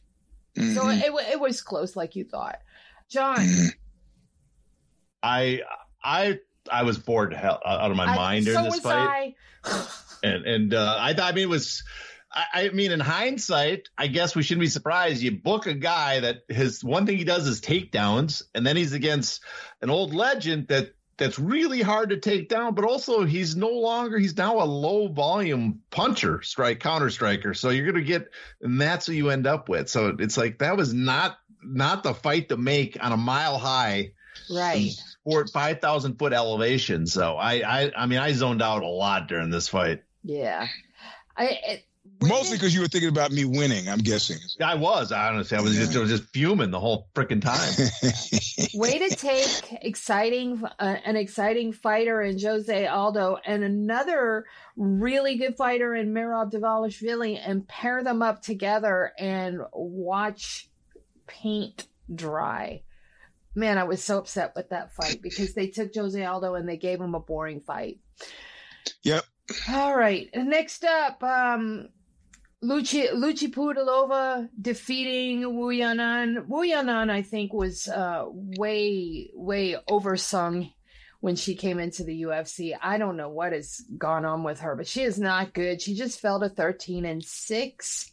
[0.56, 1.02] So Mhm.
[1.02, 2.60] it, it was close, like you thought.
[3.10, 3.74] John, Mhm.
[5.22, 5.62] I
[6.04, 6.40] I
[6.72, 9.36] I was bored to hell out of my I- mind so during this was fight,
[10.24, 11.84] and and uh, I thought I mean it was.
[12.32, 15.22] I, I mean, in hindsight, I guess we shouldn't be surprised.
[15.22, 18.92] You book a guy that his one thing he does is takedowns, and then he's
[18.92, 19.42] against
[19.82, 22.76] an old legend that that's really hard to take down.
[22.76, 27.54] But also, he's no longer he's now a low volume puncher, strike counter striker.
[27.54, 28.28] So you're gonna get,
[28.62, 29.90] and that's what you end up with.
[29.90, 34.12] So it's like that was not not the fight to make on a mile high
[34.50, 34.92] right.
[35.26, 37.08] Four five thousand foot elevation.
[37.08, 37.54] So I,
[37.86, 40.04] I I mean I zoned out a lot during this fight.
[40.24, 40.68] Yeah.
[41.36, 41.86] I it,
[42.22, 43.90] Mostly because you were thinking about me winning.
[43.90, 44.38] I'm guessing.
[44.64, 47.74] I was honestly I was just I was just fuming the whole freaking time.
[48.80, 54.46] way to take exciting uh, an exciting fighter in Jose Aldo and another
[54.78, 60.70] really good fighter in Merab Dvalishvili and pair them up together and watch
[61.28, 62.82] paint dry.
[63.56, 66.78] Man, I was so upset with that fight because they took Jose Aldo and they
[66.78, 68.00] gave him a boring fight.
[69.04, 69.24] Yep.
[69.70, 70.30] All right.
[70.36, 71.90] Next up, um,
[72.64, 76.48] Luchi Luchi Pudilova defeating Wu Yanan.
[76.48, 80.72] Wu Yanan, I think, was uh, way way oversung
[81.20, 82.76] when she came into the UFC.
[82.82, 85.82] I don't know what has gone on with her, but she is not good.
[85.82, 88.12] She just fell to thirteen and six.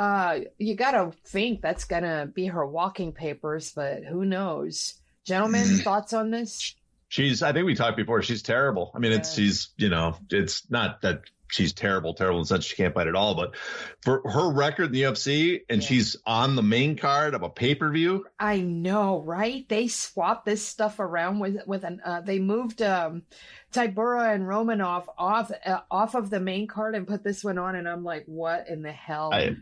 [0.00, 4.94] Uh, you gotta think that's gonna be her walking papers, but who knows?
[5.26, 6.74] Gentlemen, thoughts on this?
[7.08, 8.22] She's I think we talked before.
[8.22, 8.92] She's terrible.
[8.94, 12.64] I mean, it's she's you know it's not that she's terrible, terrible in the sense
[12.64, 13.56] she can't fight at all, but
[14.02, 15.86] for her record in the UFC and Yeah.
[15.88, 18.24] she's on the main card of a pay per view.
[18.38, 19.68] I know, right?
[19.68, 22.00] They swapped this stuff around with with an.
[22.02, 23.24] Uh, they moved um,
[23.72, 27.74] Tybura and Romanov off uh, off of the main card and put this one on,
[27.74, 29.30] and I'm like, what in the hell?
[29.34, 29.56] I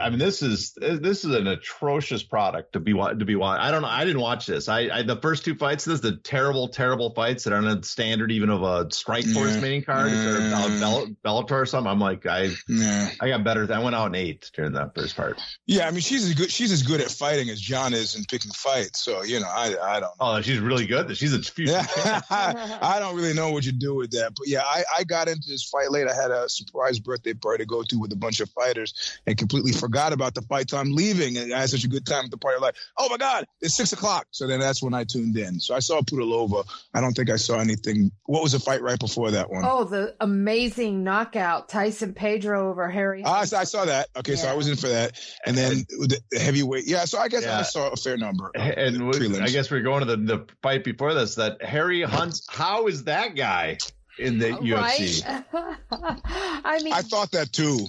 [0.00, 3.62] I mean, this is this is an atrocious product to be to be watched.
[3.62, 3.88] I don't know.
[3.88, 4.68] I didn't watch this.
[4.68, 5.84] I, I the first two fights.
[5.84, 9.60] This the terrible, terrible fights that aren't a standard even of a Strikeforce Yeah.
[9.60, 10.78] main card or Yeah.
[10.80, 11.90] Bell, Bellator or something.
[11.90, 13.10] I'm like, I yeah.
[13.20, 13.70] I got better.
[13.72, 15.40] I went out in eight during that first part.
[15.66, 18.24] Yeah, I mean she's as good she's as good at fighting as John is in
[18.24, 19.04] picking fights.
[19.04, 20.10] So, you know, I I don't know.
[20.20, 21.14] Oh, she's really good.
[21.16, 21.72] She's a future.
[21.72, 21.86] Yeah,
[22.30, 25.48] I don't really know what you do with that, but yeah, I, I got into
[25.48, 26.06] this fight late.
[26.08, 29.36] I had a surprise birthday party to go to with a bunch of fighters, and
[29.36, 30.70] completely forgot about the fight.
[30.70, 32.60] So I'm leaving, and I had such a good time at the party.
[32.60, 34.26] Like, oh my god, it's six o'clock.
[34.30, 35.60] So then that's when I tuned in.
[35.60, 36.64] So I saw Pudilova.
[36.94, 38.10] I don't think I saw anything.
[38.26, 39.64] What was the fight right before that one?
[39.64, 43.22] oh, the amazing knockout Tyson Pedro over Harry.
[43.24, 44.08] Ah, I, I saw that.
[44.16, 46.86] Okay, so I was in for that, and then the the heavyweight.
[46.86, 47.58] Yeah, so I guess Yeah.
[47.58, 48.50] I saw a fair number.
[48.54, 51.34] and we- I guess we're going to the, the fight before this.
[51.36, 52.40] That Harry Hunt.
[52.48, 53.78] How is that guy
[54.18, 55.24] in the UFC?
[55.24, 55.44] Right?
[55.92, 57.86] I mean, I thought that too.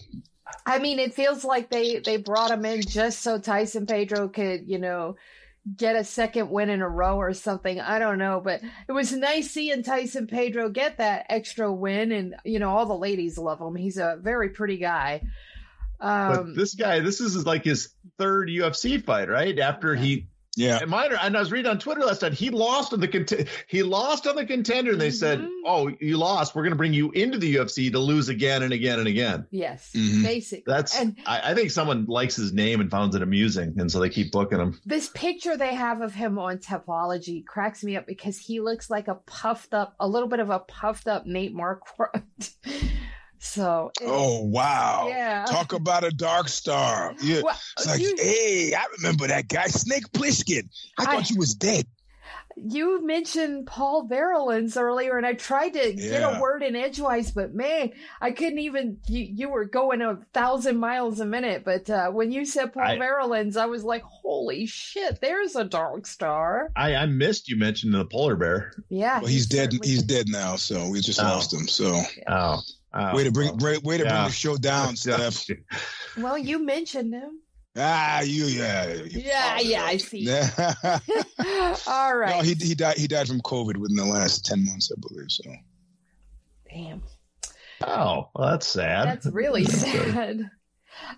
[0.66, 4.68] I mean, it feels like they they brought him in just so Tyson Pedro could,
[4.68, 5.16] you know,
[5.78, 7.80] get a second win in a row or something.
[7.80, 12.36] I don't know, but it was nice seeing Tyson Pedro get that extra win, and
[12.44, 13.76] you know, all the ladies love him.
[13.76, 15.22] He's a very pretty guy.
[16.00, 19.58] But Um, this guy, this is like his third UFC fight, right?
[19.60, 22.92] After he, Yeah, and mine, and I was reading on Twitter last night, he lost
[22.92, 25.50] on the cont- he lost on the contender, and they said, Mhm.
[25.66, 26.54] "Oh, you lost.
[26.54, 29.46] We're going to bring you into the UFC to lose again and again and again."
[29.50, 30.24] yes, Mhm.
[30.24, 30.64] basically.
[30.68, 34.02] That's and I, I think someone likes his name and finds it amusing, and so
[34.02, 34.78] they keep booking him.
[34.86, 39.08] this picture they have of him on Tapology cracks me up because he looks like
[39.08, 42.24] a puffed up, a little bit of a puffed up Nate Marquardt.
[43.44, 45.08] so, Oh wow!
[45.10, 45.46] yeah.
[45.50, 47.16] Talk about a dark star.
[47.22, 47.42] Yeah.
[47.44, 50.70] Well, It's like, you, hey, I remember that guy, Snake Plissken.
[51.00, 51.86] I thought I- you was dead.
[52.56, 57.56] you mentioned Paul Varelans earlier, and I tried to get a word in edgewise, but
[57.56, 58.98] man, I couldn't even.
[59.08, 62.84] You, you were going a thousand miles a minute, but uh, when you said Paul
[62.84, 65.20] I- Varelans, I was like, "Holy shit!
[65.20, 68.74] There's a dark star." I, I missed you mentioning the polar bear.
[68.90, 69.74] Yeah, Well, he's he dead.
[69.84, 70.58] He's dead now.
[70.58, 71.24] So we just Oh.
[71.24, 71.68] lost him.
[71.68, 72.60] So Oh,
[72.94, 73.16] oh.
[73.16, 75.48] way to bring, way, way to bring the show down, Steph.
[76.18, 77.40] Well, you mentioned him.
[77.78, 79.88] Ah, you, yeah, you Yeah, yeah, up.
[79.88, 80.20] I see.
[80.26, 81.78] Yeah.
[81.88, 82.36] All right.
[82.36, 82.98] No, he he died.
[82.98, 85.32] He died from COVID within the last ten months, I believe.
[85.32, 85.50] So
[86.70, 87.02] Damn.
[87.82, 89.08] Oh, well, that's sad.
[89.08, 90.50] That's really sad.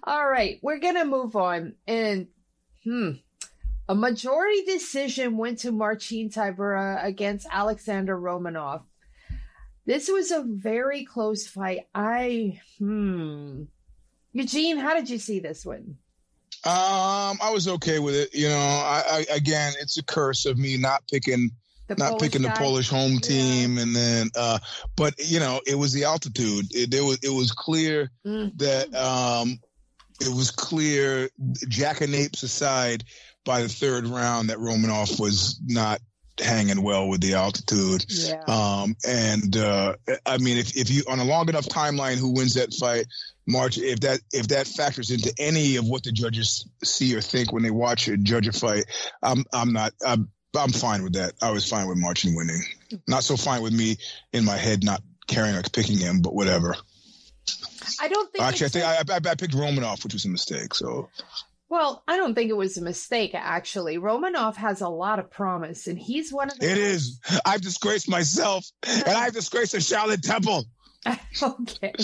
[0.04, 2.28] All right, we're gonna move on, and
[2.84, 3.12] hmm,
[3.90, 8.84] a majority decision went to Marcin Tybura against Alexander Romanov.
[9.86, 11.82] This was a very close fight.
[11.93, 13.63] I hmm,
[14.32, 15.98] Eugene, how did you see this one?
[16.65, 18.34] um, I was okay with it.
[18.34, 21.52] You know, I, I again, it's a curse of me not picking
[21.88, 22.54] The not Polish picking guy?
[22.54, 24.60] the Polish home team, and then, uh,
[24.96, 26.67] but you know, it was the altitude.
[26.72, 28.58] It, it was it was clear Mm.
[28.60, 29.60] that um,
[30.22, 31.30] it was clear,
[31.67, 33.04] jackanapes aside,
[33.43, 36.00] by the third round that Romanov was not
[36.39, 38.06] hanging well with the altitude.
[38.10, 38.41] Yeah.
[38.48, 42.56] Um, and uh, I mean, if, if you on a long enough timeline, who wins
[42.56, 43.06] that fight,
[43.46, 47.52] March, if that if that factors into any of what the judges see or think
[47.52, 48.86] when they watch and judge a fight,
[49.22, 51.34] I'm I'm not I'm, I'm fine with that.
[51.41, 52.62] I was fine with Martin winning.
[53.08, 53.98] Not so fine with me
[54.32, 56.76] in my head not caring or picking him, but whatever.
[58.00, 58.43] I don't think.
[58.43, 60.74] Actually, I think I picked Romanov, which was a mistake.
[60.74, 61.10] So
[61.74, 63.32] well, I don't think it was a mistake.
[63.34, 66.70] Actually, Romanov has a lot of promise, and he's one of the.
[66.70, 67.20] it is.
[67.44, 70.66] I've disgraced myself, and I've disgraced the Charlotte Temple.
[71.42, 71.92] okay.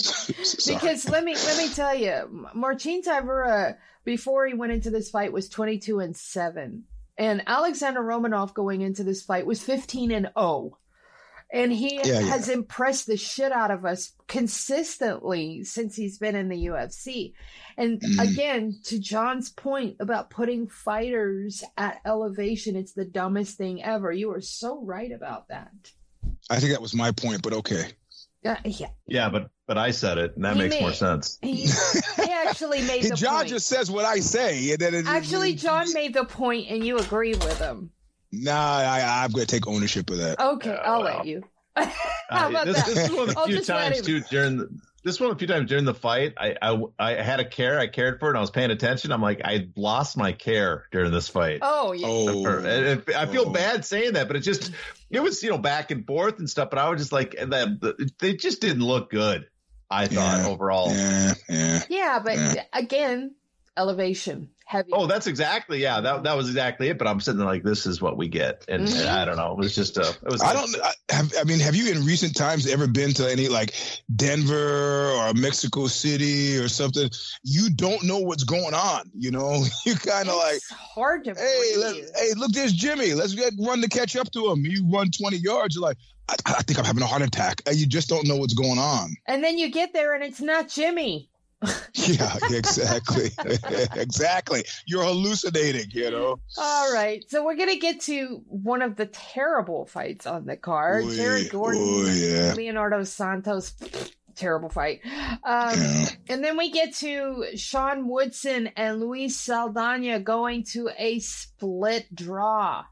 [0.66, 5.32] Because let me let me tell you, Marcin Tybura before he went into this fight
[5.32, 10.30] was twenty two and seven, and Alexander Romanov going into this fight was fifteen and
[10.36, 10.80] zero,
[11.52, 12.20] and he Yeah, yeah.
[12.22, 17.34] has impressed the shit out of us consistently since he's been in the UFC.
[17.78, 18.32] And Mhm.
[18.32, 24.12] again, to John's point about putting fighters at elevation, it's the dumbest thing ever.
[24.12, 25.72] You are so right about that.
[26.50, 27.86] I think that was my point, but okay.
[28.46, 31.38] Uh, yeah, Yeah, but but I said it, and that He makes more sense.
[31.42, 33.50] he, he actually made the John point.
[33.50, 34.72] just says what I say.
[34.72, 37.92] and then it- Actually, John made the point, and you agree with him.
[38.32, 40.40] Nah, I, I'm going to take ownership of that.
[40.40, 41.18] Okay, Yeah, I'll well.
[41.18, 41.44] let you.
[41.76, 42.86] How Uh, about this, that?
[42.88, 44.70] this is one of the few times too during the
[45.06, 47.80] this one of the few times during the fight I, I I had a care
[47.80, 50.86] I cared for it and I was paying attention I'm like I lost my care
[50.92, 51.60] during this fight.
[51.62, 52.08] Oh yeah.
[52.08, 53.52] Oh, And it- I feel Oh.
[53.52, 54.72] bad saying that, but it just
[55.10, 56.70] it was you know back and forth and stuff.
[56.70, 59.48] But I was just like and that they just didn't look good.
[59.90, 60.48] I thought Yeah.
[60.48, 60.92] overall.
[60.94, 61.82] yeah, yeah.
[61.90, 62.64] Yeah, but Yeah.
[62.74, 63.36] again,
[63.78, 64.92] elevation, heavy.
[64.94, 66.00] Oh, that's exactly yeah.
[66.00, 66.98] That that was exactly it.
[67.00, 69.00] But I'm sitting there like this is what we get, and, Mhm.
[69.02, 69.52] and I don't know.
[69.54, 70.02] It was just a.
[70.10, 70.42] It was.
[70.44, 71.34] I don't I, have.
[71.40, 73.74] I mean, have you in recent times ever been to any like
[74.16, 77.10] Denver or Mexico City or something?
[77.44, 79.10] You don't know what's going on.
[79.18, 83.14] You know, you kind of like, hard to hey, let, hey, look, there's Jimmy.
[83.14, 84.66] Let's get run to catch up to him.
[84.66, 85.76] You run 20 yards.
[85.76, 85.98] You're like,
[86.30, 87.62] I, I think I'm having a heart attack.
[87.66, 89.16] And you just don't know what's going on.
[89.28, 91.29] And then you get there, and it's not Jimmy.
[91.94, 93.32] Yeah, exactly,
[93.96, 94.64] exactly.
[94.86, 95.90] You're hallucinating.
[95.92, 96.40] You know.
[96.58, 101.04] All right, so we're gonna get to one of the terrible fights on the card.
[101.06, 102.54] Oy, Jared Gordon, oh, yeah.
[102.54, 103.74] Leonardo Santos,
[104.36, 105.02] terrible fight.
[105.04, 106.06] Um, Yeah.
[106.30, 112.86] And then we get to Sean Woodson and Luis Saldana going to a split draw.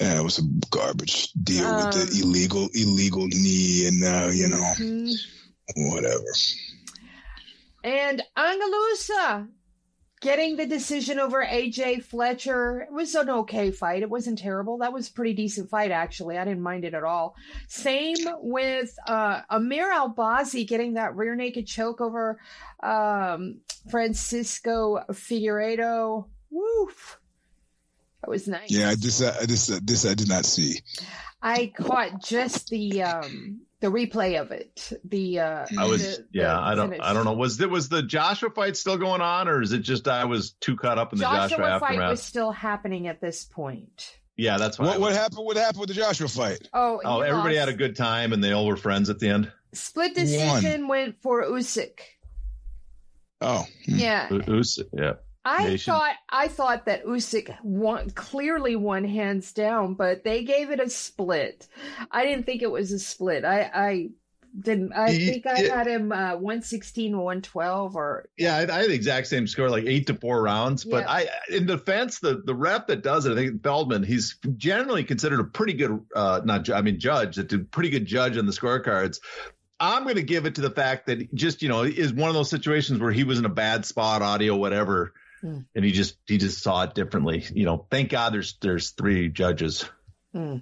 [0.00, 4.48] Yeah, it was a garbage deal with Um, the illegal illegal knee and uh, you
[4.48, 5.12] know Mhm.
[5.76, 6.24] whatever.
[7.82, 9.48] And Ange Loosa
[10.20, 12.82] getting the decision over AJ Fletcher.
[12.82, 14.02] It was an okay fight.
[14.02, 14.78] It wasn't terrible.
[14.78, 16.36] That was a pretty decent fight, actually.
[16.36, 17.34] I didn't mind it at all.
[17.68, 22.38] Same with uh, Amir Albazi getting that rear naked choke over
[22.82, 26.26] um, Francisco Figueiredo.
[26.50, 27.18] Woof.
[28.20, 28.70] That was nice.
[28.70, 30.80] Yeah, this uh, this uh, this I did not see.
[31.40, 34.92] I caught just the um the replay of it.
[35.04, 36.48] The uh I was the- yeah.
[36.54, 37.06] the I don't finish.
[37.06, 37.32] I don't know.
[37.32, 40.52] Was it was the Joshua fight still going on, or is it just I was
[40.60, 42.10] too caught up in the Joshua, Joshua, fight aftermath?
[42.10, 44.16] was still happening at this point.
[44.36, 44.88] Yeah, that's what.
[44.88, 45.44] What what happened?
[45.44, 46.68] What happened with the Joshua fight?
[46.72, 47.66] Oh, Oh, everybody lost.
[47.66, 49.52] had a good time, and they all were friends at the end.
[49.74, 52.00] split decision went for Usyk.
[53.42, 53.96] Oh, hmm.
[53.96, 55.14] Yeah, U- Us- yeah.
[55.44, 55.92] I Nation.
[55.94, 60.90] thought I thought that Usyk won clearly won hands down, but they gave it a
[60.90, 61.66] split.
[62.10, 63.44] I didn't think it was a split.
[63.44, 64.08] I I
[64.58, 64.92] didn't.
[64.92, 68.56] I He- think I it- had him uh, one sixteen or one twelve or Yeah,
[68.56, 70.84] I, I had the exact same score, like eight to four rounds.
[70.84, 71.10] But Yeah.
[71.10, 75.40] I, in defense, the the rep that does it, I think Feldman, he's generally considered
[75.40, 79.20] a pretty good, uh, not I mean, judge, a pretty good judge on the scorecards.
[79.82, 82.34] I'm going to give it to the fact that just you know is one of
[82.34, 85.60] those situations where he was in a bad spot, audio, whatever, Hmm.
[85.74, 87.44] and he just he just saw it differently.
[87.52, 89.88] You know, thank God there's there's three judges.
[90.34, 90.58] Hmm.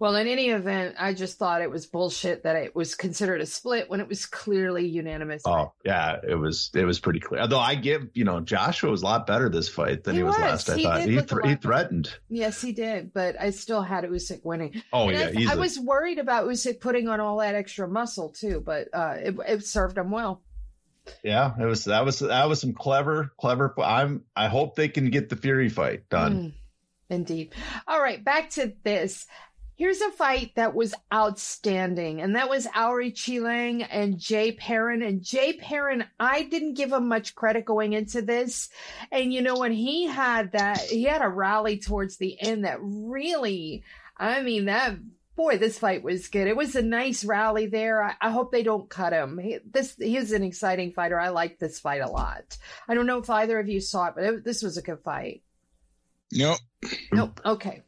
[0.00, 3.46] Well, in any event, I just thought it was bullshit that it was considered a
[3.46, 5.42] split when it was clearly unanimous.
[5.46, 7.40] Oh yeah, it was it was pretty clear.
[7.40, 10.24] Although I give you know Joshua was a lot better this fight than He he,
[10.24, 10.68] was, last.
[10.68, 12.14] I He thought he look a thr- lot he threatened.
[12.28, 14.82] Yes, he did, but I still had Usyk winning.
[14.92, 15.46] Oh And yeah, I, easily.
[15.46, 19.36] I was worried about Usyk putting on all that extra muscle too, but uh, it,
[19.46, 20.42] it served him well.
[21.22, 23.74] Yeah, it was that was that was some clever clever.
[23.80, 26.34] I'm I hope they can get the Fury fight done.
[26.34, 26.52] Mm,
[27.10, 27.54] indeed.
[27.86, 29.26] All right, back to this.
[29.76, 35.02] Here's a fight that was outstanding, and that was Aoriqileng and Jay Perrin.
[35.02, 38.68] And Jay Perrin, I didn't give him much credit going into this.
[39.10, 42.78] And you know, when he had that, he had a rally towards the end that
[42.80, 43.82] really,
[44.16, 44.94] I mean, that
[45.36, 46.46] boy, this fight was good.
[46.46, 48.02] It was a nice rally there.
[48.02, 49.38] I, I hope they don't cut him.
[49.38, 51.18] He, this he's an exciting fighter.
[51.18, 52.56] I like this fight a lot.
[52.88, 55.00] I don't know if either of you saw it, but it, this was a good
[55.04, 55.42] fight.
[56.32, 56.58] Nope.
[57.12, 57.40] Nope.
[57.44, 57.82] Okay.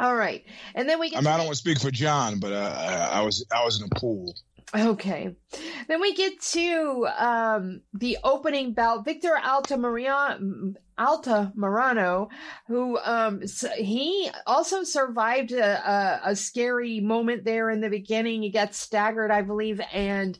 [0.00, 0.44] All right,
[0.74, 1.10] and then we.
[1.10, 3.64] Get I mean, I don't want to speak for John, but uh, I was I
[3.64, 4.34] was in a pool.
[4.74, 5.36] Okay.
[5.86, 9.04] Then we get to um, the opening bout.
[9.04, 12.28] Victor Altamirano, Altamirano,
[12.68, 13.42] who um,
[13.76, 18.42] he also survived a, a, a, scary moment there in the beginning.
[18.42, 20.38] He got staggered, I believe, and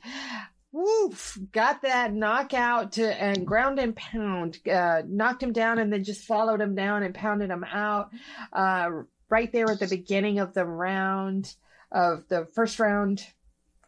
[0.70, 6.04] woof, got that knockout to and ground and pound, uh, knocked him down, and then
[6.04, 8.10] just followed him down and pounded him out
[8.52, 8.90] uh,
[9.28, 11.54] right there at the beginning of the round
[11.90, 13.24] of the first round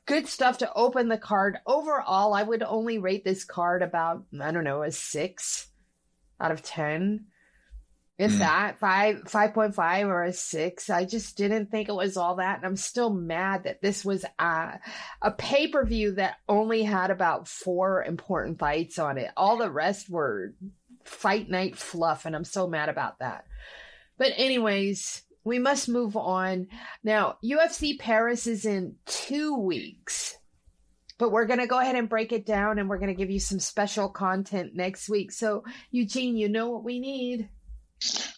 [0.06, 1.58] good stuff to open the card.
[1.66, 5.68] Overall, I would only rate this card about, I don't know, a six
[6.40, 7.26] out of 10.
[8.18, 8.38] If mm.
[8.38, 10.88] that, five, 5.5 or a six.
[10.88, 12.56] I just didn't think it was all that.
[12.56, 14.80] And I'm still mad that this was a,
[15.20, 19.30] a pay per view that only had about four important fights on it.
[19.36, 20.54] All the rest were
[21.04, 22.24] fight night fluff.
[22.24, 23.44] And I'm so mad about that.
[24.16, 26.66] But, anyways, we must move on.
[27.04, 30.36] Now, UFC Paris is in two weeks,
[31.18, 33.30] but we're going to go ahead and break it down and we're going to give
[33.30, 35.32] you some special content next week.
[35.32, 37.48] So, Eugene, you know what we need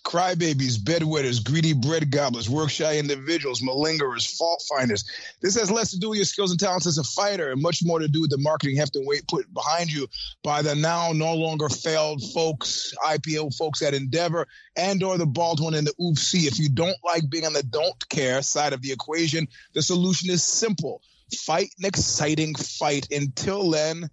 [0.09, 5.05] crybabies, bedwetters, greedy bread gobblers, work shy individuals, malingerers, fault finders.
[5.43, 7.85] This has less to do with your skills and talents as a fighter and much
[7.85, 10.09] more to do with the marketing heft and weight put behind you
[10.43, 15.75] by the now no longer failed folks, IPO folks at Endeavor and or the Baldwin
[15.75, 16.47] and the UFC.
[16.47, 20.31] If you don't like being on the don't care side of the equation, the solution
[20.31, 21.03] is simple.
[21.37, 23.09] Fight an exciting fight.
[23.11, 24.09] Until then,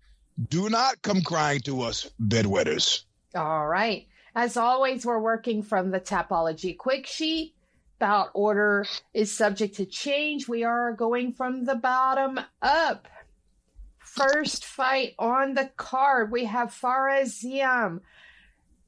[0.49, 3.03] do not come crying to us, bedwetters.
[3.36, 4.07] All right.
[4.36, 7.55] As always, we're working from the Tapology quick sheet.
[7.99, 10.49] Bout order is subject to change.
[10.49, 13.07] We are going from the bottom up.
[13.99, 18.01] First fight on the card, we have Ziam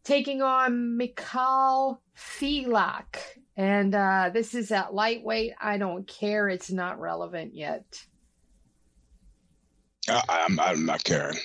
[0.04, 3.18] taking on Mikhail Figlak.
[3.56, 5.54] And uh, this is at lightweight.
[5.60, 6.48] I don't care.
[6.48, 8.06] It's not relevant yet.
[10.10, 11.38] I, I'm, I'm not caring.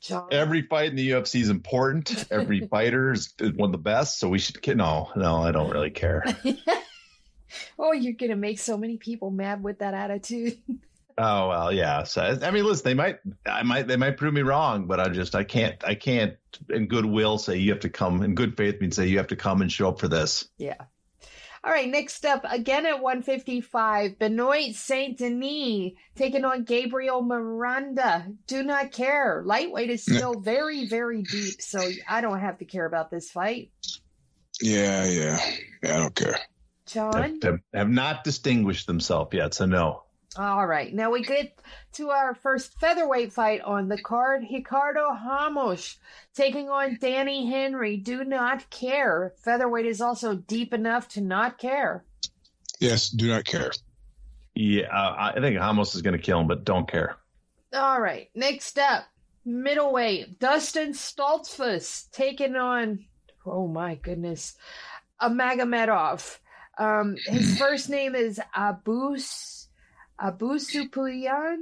[0.00, 0.28] John.
[0.30, 2.26] Every fight in the UFC is important.
[2.30, 4.18] Every fighter is one of the best.
[4.18, 4.64] So we should.
[4.76, 6.24] No, no, I don't really care.
[7.78, 10.58] oh, you're gonna make so many people mad with that attitude.
[11.18, 12.04] oh well, yeah.
[12.04, 15.08] So I mean, listen, they might, I might, they might prove me wrong, but I
[15.08, 16.36] just, I can't, I can't,
[16.70, 18.22] in goodwill, say you have to come.
[18.22, 20.48] In good faith, mean say you have to come and show up for this.
[20.58, 20.76] Yeah.
[21.64, 28.26] All right, next up, again at 155, Benoit Saint Denis taking on Gabriel Miranda.
[28.46, 29.42] Do not care.
[29.44, 33.70] Lightweight is still very, very deep, so I don't have to care about this fight.
[34.60, 35.40] Yeah, yeah.
[35.82, 36.38] yeah I don't care.
[36.86, 37.40] John?
[37.42, 40.04] Have, have not distinguished themselves yet, so no.
[40.36, 40.92] All right.
[40.94, 41.58] Now we get
[41.94, 44.44] to our first featherweight fight on the card.
[44.50, 45.96] Ricardo Ramos
[46.34, 47.96] taking on Danny Henry.
[47.96, 49.32] Do not care.
[49.42, 52.04] Featherweight is also deep enough to not care.
[52.78, 53.70] Yes, do not care.
[54.54, 57.16] Yeah, uh, I think Ramos is going to kill him, but don't care.
[57.74, 58.28] All right.
[58.34, 59.04] Next up,
[59.44, 60.38] middleweight.
[60.38, 63.04] Dustin Stoltzfus taking on,
[63.46, 64.56] oh my goodness,
[65.20, 66.38] a Magomedov.
[66.78, 69.57] Um, his first name is Abus
[70.20, 71.56] Abusupiyan.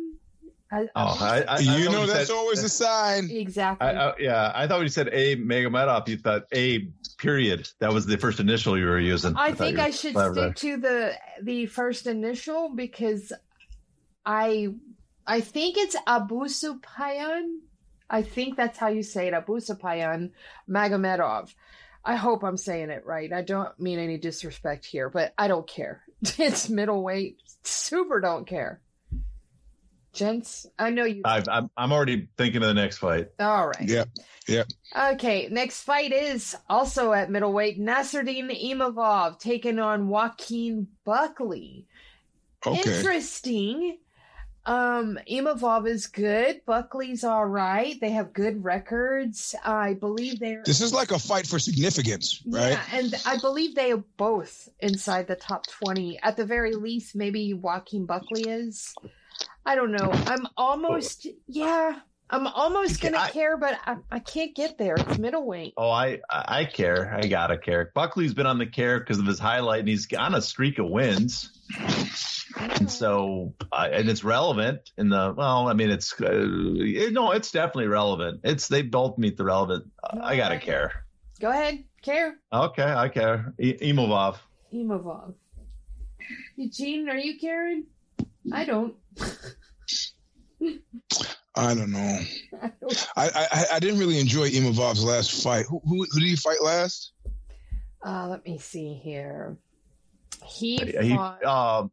[0.73, 3.31] oh, I, I, you know that's said, always a sign.
[3.31, 3.87] Exactly.
[3.87, 6.89] I, yeah, I thought when you said a Magomedov, you thought a
[7.19, 7.69] period.
[7.79, 9.37] That was the first initial you were using.
[9.37, 13.33] I, think I should stick to the the first initial because
[14.25, 14.69] I
[15.27, 17.59] I think it's Abu Abusupiyan.
[18.09, 20.31] I think that's how you say it, Abu Abusupiyan
[20.69, 21.53] Magomedov.
[22.05, 23.33] I hope I'm saying it right.
[23.33, 26.03] I don't mean any disrespect here, but I don't care.
[26.39, 27.39] It's middleweight.
[27.87, 28.80] Super don't care.
[30.12, 31.22] Gents, I know you.
[31.24, 33.28] i am I'm already thinking of the next fight.
[33.39, 33.89] All right.
[33.89, 34.05] Yeah.
[34.49, 34.64] Yeah.
[35.12, 35.47] Okay.
[35.53, 37.78] Next fight is also at middleweight.
[37.78, 41.87] Nassourdine Imavov taking on Joaquin Buckley.
[42.66, 42.80] Okay.
[42.80, 43.99] Interesting.
[44.67, 46.61] Um, Imavov is good.
[46.67, 47.99] Buckley's all right.
[48.01, 49.55] They have good records.
[49.64, 50.62] I believe they're.
[50.67, 52.71] This is like a fight for significance, right?
[52.71, 56.19] Yeah, and I believe they are both inside the top 20.
[56.21, 58.93] At the very least, maybe Joaquin Buckley is.
[59.64, 60.11] I don't know.
[60.12, 64.97] I'm almost, yeah, I'm almost gonna I, care, but I, I can't get there.
[64.97, 65.74] It's middleweight.
[65.77, 67.14] Oh, I I care.
[67.14, 67.93] I gotta care.
[67.95, 70.89] Buckley's been on the care because of his highlight, and he's on a streak of
[70.89, 71.53] wins.
[72.59, 75.68] And so, uh, and it's relevant in the well.
[75.68, 78.41] I mean, it's uh, it, no, it's definitely relevant.
[78.43, 79.91] It's they both meet the relevant.
[80.03, 81.05] Uh, I gotta care.
[81.39, 82.39] Go ahead, care.
[82.53, 83.55] Okay, I care.
[83.61, 84.39] E- Imavov.
[84.72, 85.35] Imavov.
[86.57, 87.85] Eugene, are you caring?
[88.53, 88.97] I don't.
[91.57, 92.19] I don't know.
[92.63, 93.07] I don't.
[93.17, 95.67] I I, I didn't really enjoy Imavov's last fight.
[95.67, 97.13] Who, who who did he fight last?
[98.05, 99.57] Uh, let me see here.
[100.45, 101.45] He, He, fought.
[101.45, 101.91] um,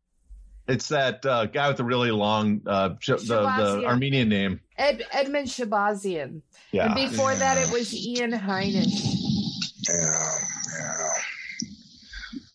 [0.67, 4.59] it's that uh, guy with the really long, uh, sh- the, the Armenian name.
[4.77, 6.41] Ed, Edmen Shahbazyan.
[6.71, 6.85] Yeah.
[6.85, 9.01] And before that, it was Ian Heinisch.
[9.89, 10.35] Yeah,
[10.77, 11.09] yeah.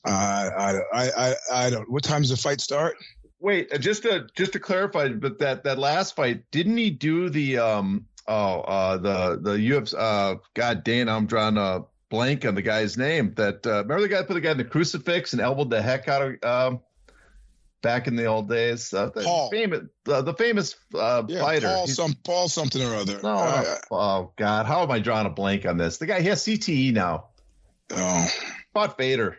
[0.05, 1.91] I, I, I, I, I don't.
[1.91, 2.97] What time does the fight start?
[3.41, 7.31] Wait, uh, just to just to clarify, but that that last fight, didn't he do
[7.31, 12.55] the um oh uh the the UFC uh God damn, I'm drawing a blank on
[12.57, 13.35] the guy's name.
[13.35, 16.09] That uh, remember the guy put the guy in the crucifix and elbowed the heck
[16.09, 16.81] out of um
[17.81, 18.93] back in the old days.
[18.93, 19.51] Uh, the Paul.
[19.51, 21.69] famous uh, the famous uh, Yeah, fighter.
[21.69, 23.21] Paul He's- some Paul something or other.
[23.23, 23.97] no, Uh, no.
[23.97, 25.99] oh God, how am I drawing a blank on this?
[25.99, 27.27] The guy he has CTE now.
[27.93, 28.27] oh.
[28.75, 29.39] Fought Vader.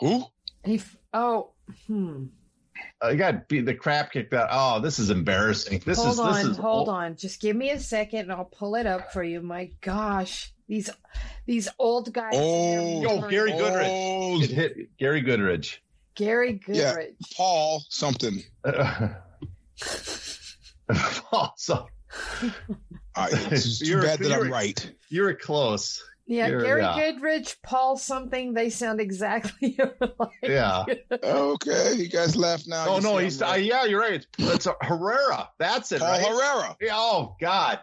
[0.00, 0.24] Who?
[0.64, 1.50] He, f- oh,
[1.86, 2.24] hmm.
[3.02, 4.48] I got beat the crap kicked out.
[4.52, 5.82] Oh, this is embarrassing.
[5.84, 7.16] This hold is on, this is hold on.
[7.16, 9.40] Just give me a second, and I'll pull it up for you.
[9.40, 10.88] My gosh, these
[11.46, 12.34] these old guys.
[12.34, 13.02] in Oh.
[13.02, 13.30] Yo, memory.
[13.30, 13.88] Gary Goodridge.
[13.88, 15.78] Oh, It hit Gary Goodridge.
[16.14, 16.94] Gary Yeah.
[16.94, 17.36] Goodridge.
[17.36, 18.42] Paul something.
[21.56, 21.86] so
[23.14, 24.42] I, it's too You're- bad that I'm right.
[24.42, 24.92] you're- right.
[25.08, 26.02] you were close.
[26.30, 26.94] Yeah, You're- Gary yeah.
[27.12, 28.52] Goodridge, Paul something.
[28.52, 30.30] They sound exactly alike.
[30.42, 30.84] Yeah.
[31.24, 32.84] Okay, you guys laugh now.
[32.86, 34.24] Oh You no, he's I'm uh, yeah, you're right.
[34.38, 35.48] It's, it's a Herrera.
[35.58, 36.26] That's it, Paul right?
[36.26, 36.76] Herrera.
[36.82, 37.80] Yeah, oh God,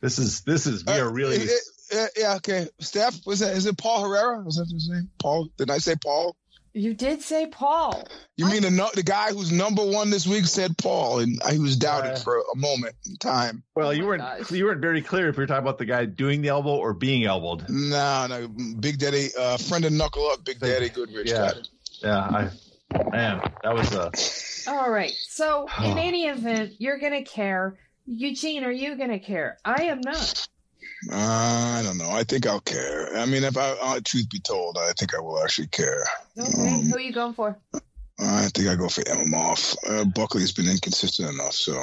[0.00, 1.36] this is this is we Uh, are really.
[1.36, 2.68] it- it- uh, yeah, okay.
[2.80, 3.56] Steph, was that?
[3.56, 4.42] Is it Paul Herrera?
[4.42, 5.08] Was that his name?
[5.18, 5.48] Paul?
[5.56, 6.36] Did I say Paul?
[6.74, 8.06] You did say Paul.
[8.36, 11.76] You mean the the guy who's number one this week said Paul, and he was
[11.76, 13.62] doubted Uh, for a moment in time.
[13.74, 14.50] well, Oh you weren't gosh.
[14.52, 16.92] you weren't very clear if you were talking about the guy doing the elbow or
[16.94, 17.68] being elbowed.
[17.68, 18.48] No, no,
[18.80, 21.26] Big Daddy, uh, friend of Knuckle Up, Big Daddy Goodridge.
[21.26, 21.52] Yeah.
[21.52, 21.68] got.
[22.02, 22.50] Yeah, I
[23.10, 25.12] man, that was a All right.
[25.28, 27.76] So, in any event, you're going to care.
[28.06, 29.58] Eugene, are you going to care?
[29.64, 30.46] I am not.
[31.10, 32.10] Uh, I don't know.
[32.10, 33.16] I think I'll care.
[33.16, 36.04] I mean, if I, uh, truth be told, I think I will actually care.
[36.36, 36.74] Okay.
[36.74, 37.56] Um, Who are you going for?
[38.20, 39.54] I think I go for Emma
[39.88, 41.80] Uh, Buckley's been inconsistent enough, so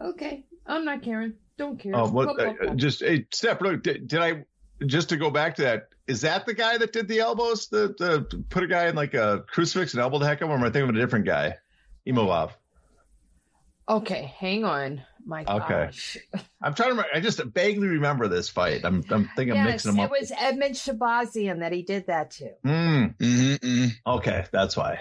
[0.00, 0.44] Okay.
[0.66, 1.34] I'm not caring.
[1.58, 1.94] Don't care.
[1.94, 2.28] Oh, what?
[2.28, 2.74] Go, go, Uh, go.
[2.74, 4.44] just hey, Steph, look, did, did I
[4.86, 5.88] just to go back to that?
[6.06, 7.68] Is that the guy that did the elbows?
[7.68, 10.50] The, the put a guy in like a crucifix and elbowed the heck out of
[10.50, 10.54] him?
[10.54, 11.56] Or am I thinking of a different guy?
[12.06, 12.52] Imavov.
[13.88, 14.32] Okay.
[14.38, 15.02] Hang on.
[15.26, 15.68] My Okay.
[15.86, 16.16] gosh.
[16.62, 16.94] I'm trying to.
[16.96, 18.84] Remember, I just vaguely remember this fight.
[18.84, 19.04] I'm.
[19.10, 20.10] I'm thinking I'm mixing them up.
[20.12, 22.50] it was Edmen Shahbazyan that he did that to.
[22.64, 25.00] Mm, mm-hmm, okay, that's why.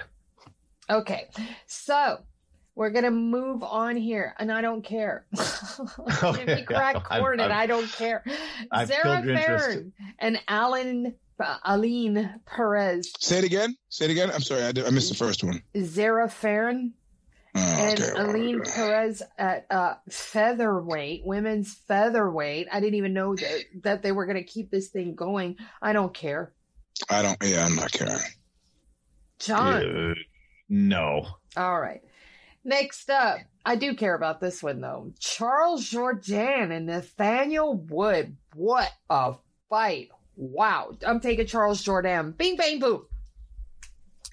[0.90, 1.30] Okay.
[1.68, 2.20] So,
[2.76, 5.26] we're going to move on here, and I don't care.
[6.24, 8.24] Okay, Jimmy Crack yeah, I've- Corn, and I've- I don't care.
[8.72, 9.66] I've Sarah killed your interest.
[9.68, 13.14] Fairn and Alan, uh, Ailin Perez.
[13.20, 13.76] Say it again.
[13.90, 14.32] Say it again.
[14.34, 15.62] I'm sorry, I, did, I missed the first one.
[15.78, 16.94] Zarah Fairn
[17.56, 18.12] Oh, and okay.
[18.12, 22.68] Ailin Perez at uh, featherweight, women's featherweight.
[22.72, 25.58] I didn't even know that, that they were going to keep this thing going.
[25.82, 26.54] I don't care.
[27.10, 27.38] I don't.
[27.44, 28.20] Yeah, I'm not caring.
[29.40, 30.12] John.
[30.12, 30.14] Uh,
[30.70, 31.26] no.
[31.58, 32.02] All right.
[32.64, 35.12] Next up, I do care about this one though.
[35.20, 38.36] Charles Jourdain and Nathaniel Wood.
[38.54, 39.36] What a
[39.70, 40.10] fight.
[40.36, 40.96] Wow.
[41.06, 42.38] I'm taking Charles Jourdain.
[42.38, 43.06] Bing, bang, boom.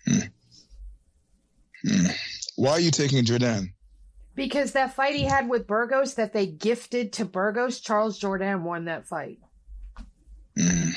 [0.05, 2.07] Hmm.
[2.57, 3.73] Why are you taking Jourdain?
[4.35, 8.85] Because that fight he had with Burgos that they gifted to Burgos, Charles Jourdain won
[8.85, 9.39] that fight.
[10.59, 10.91] Hmm.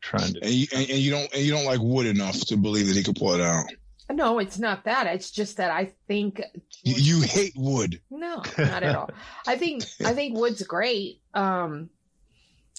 [0.00, 0.44] Trying to.
[0.44, 2.96] And you and, and you don't and you don't like Wood enough to believe that
[2.96, 3.64] he could pull it out.
[4.12, 5.08] No, it's not that.
[5.08, 6.40] It's just that I think
[6.84, 8.00] You, you hate Wood.
[8.10, 9.10] No, not at all.
[9.48, 11.20] I think I think Wood's great.
[11.34, 11.90] Um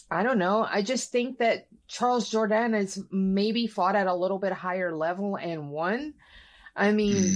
[0.10, 0.66] I don't know.
[0.70, 5.36] I just think that Charles Jourdain has maybe fought at a little bit higher level
[5.36, 6.14] and won.
[6.78, 7.34] I mean,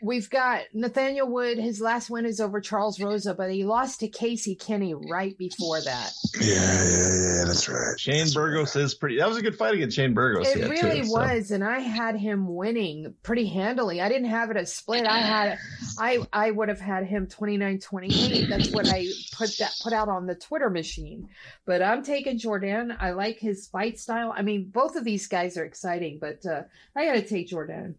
[0.00, 1.58] we've got Nathaniel Wood.
[1.58, 5.82] His last win is over Charles Rosa, but he lost to Casey Kenney right before
[5.82, 6.12] that.
[6.40, 7.44] Yeah, yeah, yeah.
[7.44, 8.00] That's right.
[8.00, 9.18] Shane That's Burgos is pretty.
[9.18, 10.48] That was a good fight against Shane Burgos.
[10.48, 11.12] It really too, so.
[11.12, 14.00] was, and I had him winning pretty handily.
[14.00, 15.04] I didn't have it a split.
[15.04, 15.58] I had,
[15.98, 18.48] I I would have had him 29-28.
[18.48, 21.28] That's what I put that put out on the Twitter machine.
[21.66, 22.96] But I'm taking Jourdain.
[22.98, 24.32] I like his fight style.
[24.34, 26.62] I mean, both of these guys are exciting, but uh,
[26.96, 27.96] I got to take Jourdain.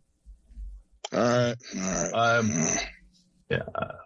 [1.13, 2.11] All right, all right.
[2.13, 2.51] Um,
[3.49, 3.63] yeah,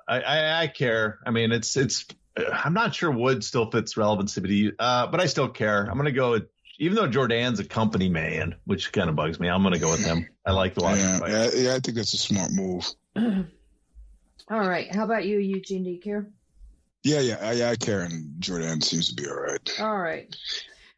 [0.07, 1.19] I, I, I care.
[1.25, 2.05] I mean, it's it's.
[2.37, 5.87] I'm not sure Wood still fits relevancy, but he, uh, but I still care.
[5.89, 6.47] I'm gonna go with,
[6.79, 9.49] even though Jourdain's a company man, which kind of bugs me.
[9.49, 10.27] I'm gonna go with him.
[10.45, 12.89] I like the watch him yeah, yeah, yeah, I think that's a smart move.
[14.49, 14.93] all right.
[14.93, 15.83] How about you, Eugene?
[15.83, 16.27] Do you care?
[17.03, 17.69] Yeah, yeah, yeah.
[17.69, 19.79] I care, and Jourdain seems to be all right.
[19.79, 20.33] All right.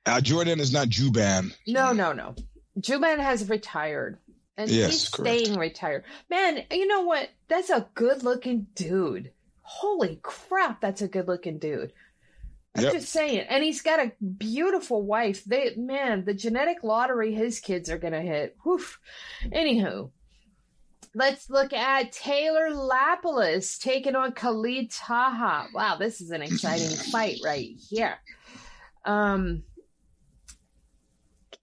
[0.05, 1.51] Uh, Jourdain is not Jouban.
[1.67, 2.35] No, no, no.
[2.79, 4.19] Jouban has retired.
[4.57, 5.39] And Yes, he's correct.
[5.45, 6.05] staying retired.
[6.29, 7.29] Man, you know what?
[7.47, 9.31] That's a good looking dude.
[9.61, 11.91] Holy crap, that's a good looking dude.
[12.77, 12.93] I'm Yep.
[12.93, 13.39] just saying.
[13.49, 15.43] And he's got a beautiful wife.
[15.45, 18.55] They man, the genetic lottery his kids are gonna hit.
[18.65, 18.99] Woof.
[19.45, 20.11] Anywho.
[21.17, 25.69] Let's look at Taylor Lapilus taking on Khalid Taha.
[25.73, 28.15] Wow, this is an exciting fight right here.
[29.05, 29.63] Um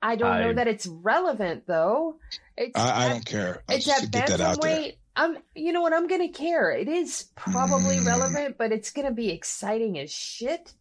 [0.00, 2.16] I don't know that it's relevant though.
[2.56, 3.62] It's I, I don't care.
[3.68, 4.76] I'll it's just at get that out there.
[4.78, 4.96] bantamweight.
[5.14, 5.92] I'm, you know what?
[5.92, 6.70] I'm gonna care.
[6.72, 8.06] It is probably Mm.
[8.06, 10.72] relevant, but it's gonna be exciting as shit.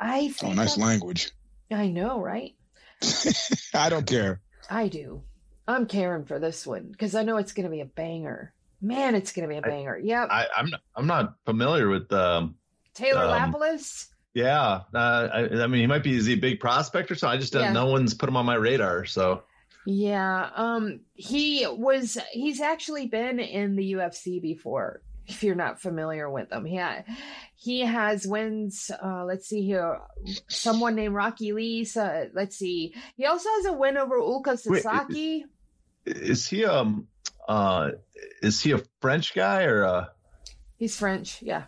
[0.00, 1.30] I Oh, nice I'm- language.
[1.70, 2.54] I know, right?
[3.74, 4.40] I don't care.
[4.70, 5.22] I do.
[5.66, 8.52] I'm caring for this one because I know it's gonna be a banger.
[8.80, 9.98] Man, it's gonna be a banger.
[9.98, 10.28] Yep.
[10.30, 12.54] I, I'm not, I'm not familiar with um
[12.94, 14.06] Taylor um, Lapilus.
[14.34, 17.28] yeah uh, I, I mean he might be is he a big prospect or so
[17.28, 17.72] I just don't Yeah.
[17.72, 19.42] no one's put him on my radar so
[19.90, 20.50] Yeah.
[20.54, 21.00] Um.
[21.14, 22.18] He was.
[22.32, 25.00] He's actually been in the UFC before.
[25.26, 27.02] If you're not familiar with him, yeah,
[27.54, 28.90] he has wins.
[28.90, 29.98] Uh, let's see here.
[30.48, 31.84] Someone named Rocky Lee.
[31.84, 32.94] So, let's see.
[33.16, 35.44] He also has a win over Uka Wait, Sasaki.
[36.06, 37.08] is he um
[37.48, 37.90] uh
[38.42, 40.04] is he a French guy or uh
[40.78, 41.40] He's French.
[41.42, 41.64] Yeah.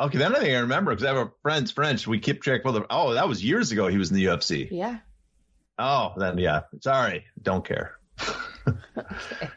[0.00, 2.64] okay then I think I remember because I have a friend's French we keep track
[2.64, 4.98] of the oh that was years ago he was in the UFC Yeah.
[5.78, 7.94] Oh then yeah sorry don't care
[8.66, 9.48] Okay.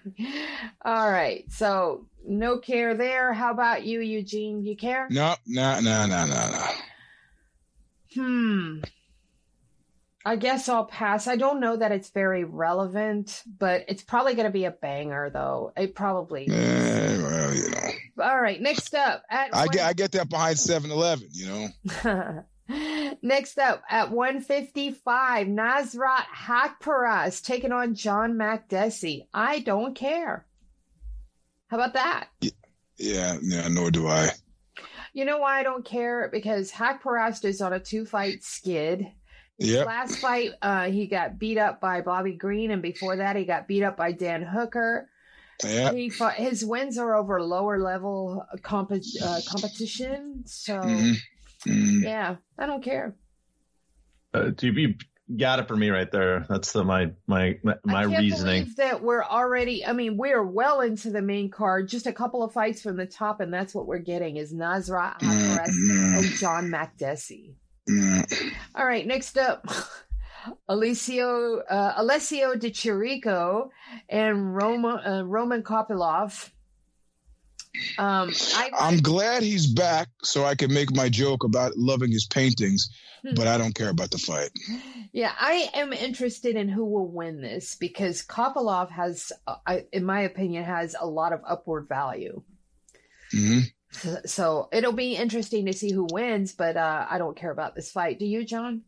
[0.85, 1.43] All right.
[1.51, 3.33] So no care there.
[3.33, 4.63] How about you, Eugene?
[4.63, 5.07] You care?
[5.09, 6.65] No, no, no, no, no, no.
[8.15, 8.79] Hmm.
[10.23, 11.27] I guess I'll pass.
[11.27, 15.31] I don't know that it's very relevant, but it's probably going to be a banger,
[15.31, 15.73] though.
[15.75, 16.47] It probably.
[16.47, 18.61] Eh, well, you know, All right.
[18.61, 21.27] Next up at I one- get I get that behind 7-Eleven.
[21.31, 22.43] You know,
[23.21, 29.27] next up at 155, Nasrat Haqparast taking on John Makdessi.
[29.33, 30.45] I don't care.
[31.67, 32.27] How about that?
[32.97, 33.67] yeah, yeah.
[33.69, 34.29] Nor do I.
[35.13, 36.29] You know why I don't care?
[36.31, 39.07] Because Haqparast is on a two-fight skid.
[39.57, 39.85] His Yep.
[39.87, 43.67] last fight, uh, he got beat up by Bobby Green, and before that, he got
[43.67, 45.09] beat up by Dan Hooker.
[45.63, 45.93] Yeah.
[45.93, 50.43] He fought, his wins are over lower level comp- uh, competition.
[50.47, 51.15] So Mhm.
[51.67, 52.03] Mm.
[52.03, 53.15] yeah, I don't care.
[54.33, 54.95] uh, you, you
[55.37, 58.63] got it for me right there that's the my my my, my I can't reasoning
[58.63, 59.85] believe that we're already.
[59.85, 61.87] I mean, we're well into the main card.
[61.87, 65.19] Just a couple of fights from the top, and that's what we're getting is Nasrat
[65.19, 67.53] Mm, Haqparast mm, and John Makdessi.
[67.89, 68.53] mm.
[68.75, 69.65] All right, next up,
[70.67, 73.69] Alessio uh, Alessio Di Chirico
[74.09, 76.49] and Roma, uh, Roman Kopylov.
[77.97, 82.25] Um, I, I'm glad he's back, so I can make my joke about loving his
[82.25, 82.89] paintings,
[83.23, 83.35] Hmm.
[83.35, 84.49] but I don't care about the fight.
[85.13, 90.03] yeah, I am interested in who will win this because Kopylov has, uh, I, in
[90.03, 92.41] my opinion, has a lot of upward value.
[93.31, 93.59] hmm
[93.91, 97.75] So, so it'll be interesting to see who wins, but uh, I don't care about
[97.75, 98.19] this fight.
[98.19, 98.81] Do you, John?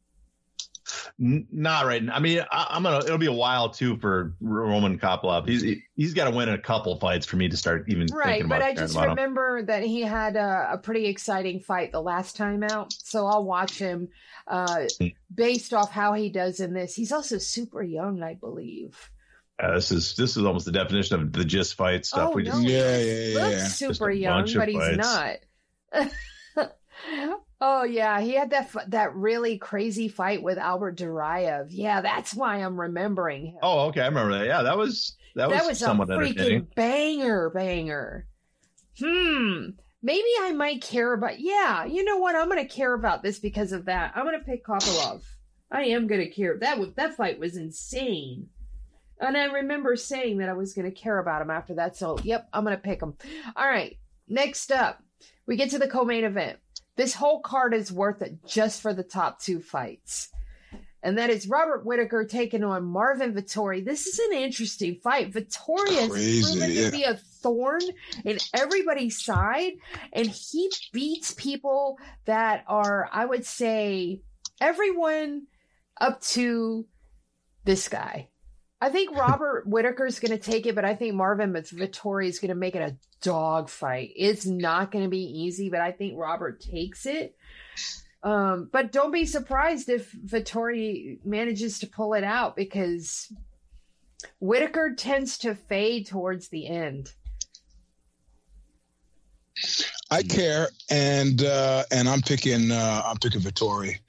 [1.19, 2.01] N- Not right.
[2.11, 2.99] I mean, I, I'm gonna.
[3.05, 5.47] It'll be a while too for Roman Kopylov.
[5.47, 5.63] He's
[5.95, 8.57] he's got to win a couple fights for me to start even Right, thinking but
[8.57, 9.09] about I just about him.
[9.11, 13.43] remember that he had a, a pretty exciting fight the last time out, so I'll
[13.45, 14.09] watch him
[14.47, 15.07] uh, Hmm.
[15.33, 16.93] based off how he does in this.
[16.95, 19.09] He's also super young, I believe.
[19.61, 22.31] Uh, this is this is almost the definition of the gist fight stuff.
[22.31, 23.67] Oh, we no, just Yeah, yeah, yeah, looks yeah.
[23.67, 25.39] super young, but he's fights.
[25.95, 26.71] not.
[27.63, 31.67] oh yeah, he had that that really crazy fight with Albert Duraev.
[31.69, 33.59] Yeah, that's why I'm remembering him.
[33.63, 34.45] Oh, okay, I remember that.
[34.45, 36.63] Yeah, that was that was, that was a somewhat entertaining.
[36.63, 38.27] freaking banger, banger.
[38.99, 39.69] Hmm.
[40.03, 41.39] Maybe I might care about.
[41.39, 42.35] Yeah, you know what?
[42.35, 44.11] I'm going to care about this because of that.
[44.15, 45.23] I'm going to pick Kopylov.
[45.71, 46.57] I am going to care.
[46.59, 48.49] That was that fight was insane,
[49.21, 51.95] and I remember saying that I was going to care about him after that.
[51.95, 53.15] So, yep, I'm going to pick him.
[53.55, 53.97] All right.
[54.27, 55.01] Next up,
[55.47, 56.57] we get to the co-main event.
[56.95, 60.29] This whole card is worth it just for the top two fights.
[61.01, 63.83] And that is Robert Whitaker taking on Marvin Vettori.
[63.83, 65.33] This is an interesting fight.
[65.33, 66.85] Vettori has proven yeah.
[66.85, 67.81] to be a thorn
[68.23, 69.73] in everybody's side,
[70.13, 74.21] and he beats people that are, I would say,
[74.61, 75.47] everyone
[75.99, 76.85] up to
[77.65, 78.29] this guy.
[78.83, 82.39] I think Robert Whitaker is going to take it, but I think Marvin Vettori is
[82.39, 84.11] going to make it a dog fight.
[84.15, 87.35] It's not going to be easy, but I think Robert takes it.
[88.23, 93.31] Um, but don't be surprised if Vettori manages to pull it out because
[94.39, 97.13] Whitaker tends to fade towards the end.
[100.09, 103.99] I care, and uh, and I'm picking uh, I'm picking Vettori.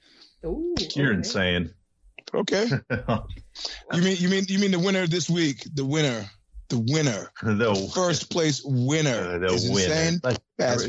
[0.43, 1.17] Ooh, You're okay.
[1.17, 1.73] insane.
[2.35, 2.67] Okay.
[3.93, 5.65] you mean you mean you mean the winner this week?
[5.73, 6.25] The winner.
[6.69, 7.31] The winner.
[7.43, 9.35] the First place winner.
[9.35, 9.93] uh, the is winner.
[9.93, 10.19] insane.
[10.23, 10.37] Like,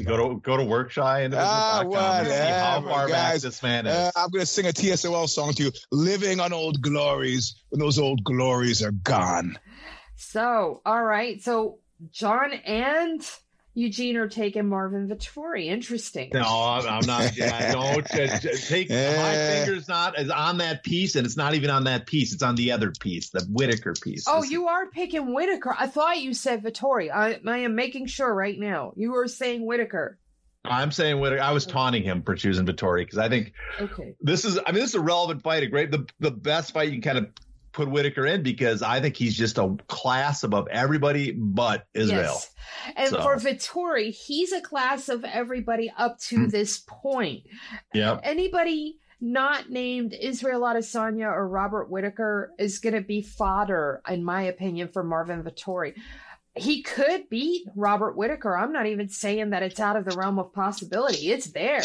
[0.07, 3.93] go to go to workshy and Ah, see how whatever, far back this man is.
[3.95, 5.73] Uh, I'm gonna sing a TSOL song to you.
[5.93, 9.59] Living on old glories when those old glories are gone.
[10.17, 11.43] So, all right.
[11.43, 11.79] So,
[12.11, 13.21] John and
[13.79, 15.67] Eugene are taking Marvin Vettori.
[15.67, 16.31] Interesting.
[16.33, 17.37] No, I'm, I'm not.
[17.37, 18.27] Yeah, don't t-
[18.69, 19.87] take my fingers.
[19.87, 22.33] Not is on that piece, and it's not even on that piece.
[22.33, 24.25] It's on the other piece, the Whitaker piece.
[24.27, 25.77] Oh, This- you are picking Whitaker.
[25.79, 27.11] I thought you said Vettori.
[27.15, 28.93] I, I am making sure right now.
[28.97, 30.19] You were saying Whitaker.
[30.65, 31.43] I'm saying Whitaker.
[31.43, 34.15] I was taunting him for choosing Vettori because I think Okay.
[34.23, 34.59] this is.
[34.59, 35.63] I mean, this is a relevant fight.
[35.63, 37.29] A great, the the best fight you can kind of
[37.77, 42.35] put Whitaker in because I think he's just a class above everybody but Israel.
[42.35, 42.51] Yes.
[42.97, 46.49] And So- for Vettori, he's a class of everybody up to Hmm.
[46.49, 47.45] this point.
[47.95, 48.21] Yep.
[48.25, 54.43] Anybody not named Israel Adesanya or Robert Whitaker is going to be fodder, in my
[54.43, 55.95] opinion, for Marvin Vettori.
[56.55, 58.57] He could beat Robert Whitaker.
[58.57, 61.31] I'm not even saying that it's out of the realm of possibility.
[61.31, 61.83] It's there.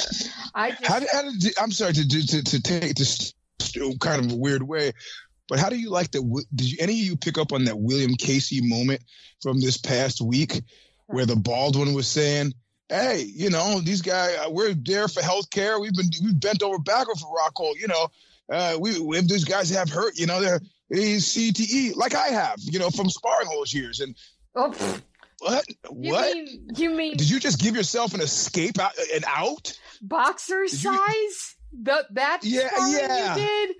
[0.55, 3.33] I just, How did, how did I'm sorry to to, to, to take this
[3.99, 4.91] kind of a weird way,
[5.51, 6.45] but how do you like that?
[6.55, 9.01] Did you, any of you pick up on that William Casey moment
[9.41, 10.61] from this past week,
[11.07, 12.53] where the Baldwin was saying,
[12.87, 15.77] "Hey, you know, these guys, uh, we're there for health care.
[15.77, 17.75] We've been we've bent over backward for Rockhold.
[17.81, 18.07] You know,
[18.49, 22.55] uh, we if these guys have hurt, you know, they're he's CTE like I have,
[22.61, 23.99] you know, from sparring holes years.
[23.99, 24.15] And
[24.55, 24.73] oh,
[25.39, 29.23] what you what mean you mean did you just give yourself an escape out an
[29.27, 29.77] out?
[30.01, 31.55] boxer Did you- size?
[31.73, 33.35] The, that Yeah, yeah.
[33.35, 33.75] you did?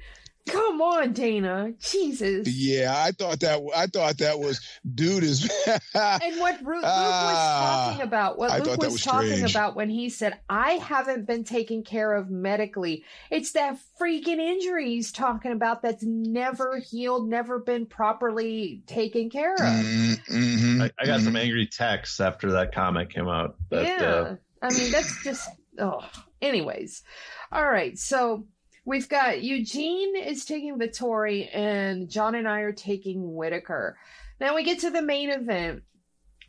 [0.48, 1.74] Come on, Dana.
[1.80, 2.48] Jesus.
[2.48, 4.60] Yeah, I thought that I thought that was
[4.96, 5.44] dude is
[5.94, 9.52] And what Ru- Luke was Ah, talking about, what I Luke was, was talking strange.
[9.52, 13.04] about when he said, I haven't been taken care of medically.
[13.30, 19.54] It's that freaking injury he's talking about that's never healed, never been properly taken care
[19.54, 19.60] of.
[19.60, 21.24] Mhm, I, I got mhm.
[21.26, 23.56] some angry texts after that comment came out.
[23.70, 24.06] That, yeah.
[24.06, 25.48] uh, I mean, that's just,
[25.80, 26.04] oh,
[26.42, 27.04] anyways.
[27.52, 27.98] All right.
[27.98, 28.46] So
[28.86, 33.98] we've got Eugene is taking Vettori and John and I are taking Whitaker.
[34.40, 35.84] Now we get to the main event.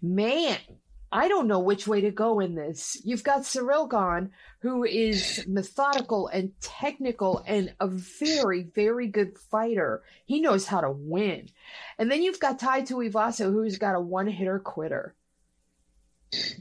[0.01, 0.59] Man,
[1.13, 3.01] I don't know which way to go in this.
[3.05, 4.31] You've got Cyril Gane,
[4.61, 10.03] who is methodical and technical and a very, very good fighter.
[10.25, 11.51] He knows how to win.
[11.99, 15.15] And then you've got Tai Tuivasa, who's got a one hitter quitter.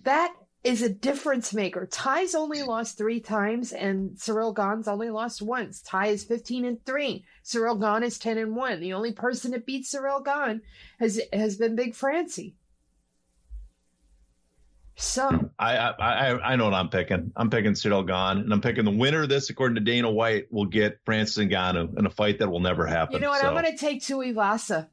[0.04, 0.34] That
[0.64, 1.88] is a difference maker.
[1.88, 5.82] Ty's only lost three times, and Cyril Gane's only lost once.
[5.82, 7.26] Ty is fifteen and three.
[7.44, 8.80] Cyril Gane is ten and one.
[8.80, 10.62] The only person that beat Cyril Gane
[11.00, 12.56] has has been Big Francie.
[14.96, 17.32] So I, I I I know what I'm picking.
[17.36, 20.52] I'm picking Cyril Gane, and I'm picking the winner of this, according to Dana White,
[20.54, 23.16] will get Francis Ngannou in a fight that will never happen.
[23.16, 23.42] you know what?
[23.42, 24.90] So, I'm going to take Tuivasa.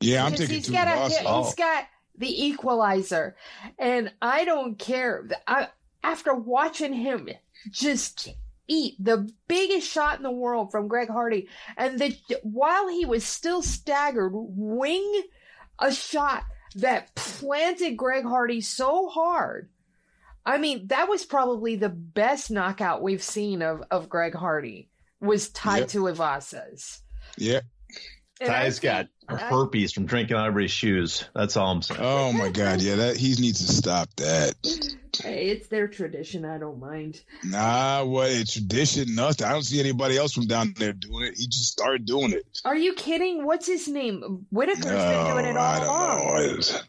[0.00, 1.44] Yeah, I'm Because taking he's got a Oh.
[1.44, 1.84] he's got
[2.18, 3.36] the equalizer,
[3.78, 5.28] and I don't care.
[5.46, 5.68] I,
[6.02, 7.28] after watching him
[7.70, 8.28] just
[8.66, 13.24] eat the biggest shot in the world from Greg Hardy, and the while he was
[13.24, 15.22] still staggered, wing
[15.78, 16.44] a shot
[16.76, 19.68] that planted Greg Hardy so hard.
[20.44, 24.88] I mean, that was probably the best knockout we've seen of, of Greg Hardy
[25.20, 25.88] was tied Yep.
[25.88, 27.02] to Ivasa's.
[27.36, 27.60] Yeah.
[28.40, 31.24] And Ty's got herpes from drinking out of everybody's shoes.
[31.34, 32.00] That's all I'm saying.
[32.02, 32.80] Oh my God.
[32.80, 34.54] Yeah, that he needs to stop that.
[35.22, 36.44] Hey, it's their tradition.
[36.44, 37.20] I don't mind.
[37.44, 39.46] Nah, what a tradition, nothing.
[39.46, 41.34] I don't see anybody else from down there doing it.
[41.36, 42.46] He just started doing it.
[42.64, 43.44] Are you kidding?
[43.44, 44.46] What's his name?
[44.50, 46.26] Whitaker's been doing it all I don't along.
[46.26, 46.42] know.
[46.52, 46.82] It's-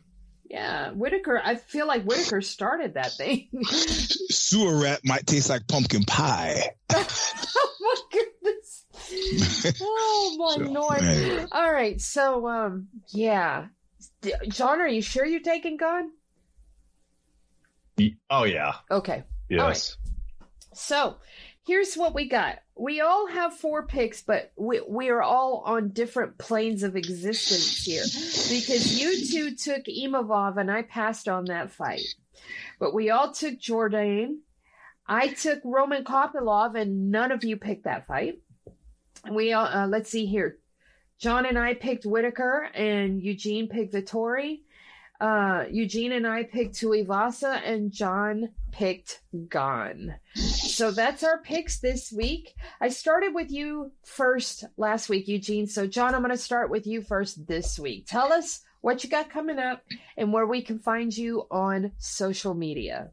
[0.45, 1.41] Yeah, Whitaker.
[1.43, 3.49] I feel like Whitaker started that thing.
[3.63, 6.61] Sewer rat might taste like pumpkin pie.
[6.93, 8.28] oh my goodness.
[9.81, 11.03] Oh my So, lord.
[11.03, 11.45] anyway.
[11.51, 13.67] All right, so um, yeah.
[14.21, 16.11] D- John, are you sure you're taking Gane?
[18.29, 19.23] Oh yeah, Okay.
[19.49, 19.97] yes.
[20.73, 21.17] So
[21.67, 22.59] here's what we got.
[22.77, 27.83] We all have four picks, but we, we are all on different planes of existence
[27.83, 32.01] here because you two took Imavov and I passed on that fight.
[32.79, 34.43] But we all took Jordan.
[35.05, 38.39] I took Roman Kopylov and none of you picked that fight.
[39.31, 40.57] We all, uh, let's see here.
[41.19, 44.61] John and I picked Whitaker and Eugene picked Vettori.
[45.19, 50.15] Uh, Eugene and I picked Tuivasa and John picked Gane.
[50.35, 52.55] So that's our picks this week.
[52.79, 55.67] I started with you first last week, Eugene.
[55.67, 58.05] So, John, I'm going to start with you first this week.
[58.07, 59.83] Tell us what you got coming up
[60.15, 63.09] and where we can find you on social media.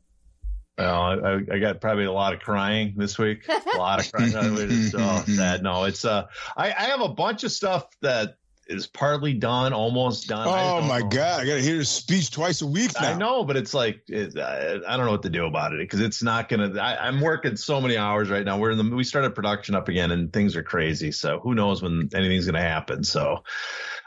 [0.78, 3.48] Well, I, I, got probably a lot of crying this week.
[3.48, 4.32] A lot of crying.
[4.34, 5.62] it's oh, sad.
[5.62, 8.36] No, it's uh, I, I have a bunch of stuff that
[8.68, 10.46] is partly done, almost done.
[10.48, 11.08] Oh my know.
[11.08, 12.90] god, I got to hear his speech twice a week.
[13.00, 13.12] Now.
[13.12, 15.78] I know, but it's like it, I, I, don't know what to do about it
[15.78, 16.78] because it's not gonna.
[16.78, 18.58] I, am working so many hours right now.
[18.58, 21.12] We're in the we started production up again, and things are crazy.
[21.12, 23.04] So who knows when anything's gonna happen?
[23.04, 23.44] So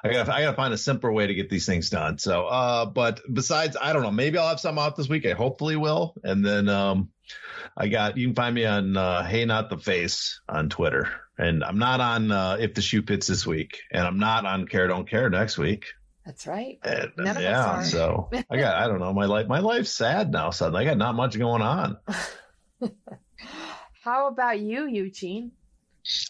[0.03, 2.17] I got I got to find a simpler way to get these things done.
[2.17, 4.11] So, uh, but besides, I don't know.
[4.11, 5.25] Maybe I'll have some out this week.
[5.25, 6.15] I hopefully will.
[6.23, 7.09] And then um,
[7.75, 11.63] I got you can find me on uh, Hey Not the Face on Twitter, and
[11.63, 14.87] I'm not on uh, If the Shoe Fits this week, and I'm not on Care
[14.87, 15.85] Don't Care next week.
[16.25, 16.79] That's right.
[16.83, 20.51] And, yeah, so I got I don't know my life my life's sad now.
[20.51, 21.97] Suddenly I got not much going on.
[24.03, 25.51] How about you, Eugene?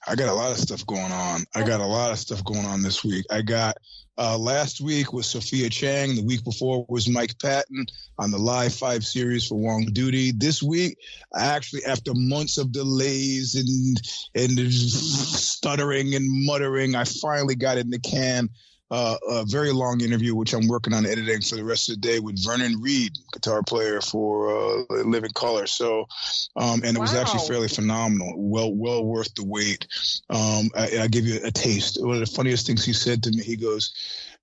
[0.08, 1.42] I got a lot of stuff going on.
[1.56, 3.26] I got a lot of stuff going on this week.
[3.30, 3.78] I got
[4.18, 6.16] uh, last week was Sophia Chang.
[6.16, 7.86] The week before was Mike Patton
[8.18, 10.32] on the Live Five series for Wrong Duty.
[10.32, 10.98] This week,
[11.34, 14.02] I actually, after months of delays and
[14.36, 18.50] and stuttering and muttering, I finally got in the can
[18.92, 22.08] uh, a very long interview, which I'm working on editing for the rest of the
[22.08, 25.68] day with Vernon Reid, guitar player for uh, Living Colour.
[25.68, 26.08] So,
[26.56, 27.02] um, and it wow.
[27.02, 28.34] was actually fairly phenomenal.
[28.36, 29.88] Well, well worth the wait.
[30.30, 31.98] Um, I, I give you a taste.
[32.02, 33.94] One of the funniest things he said to me, he goes,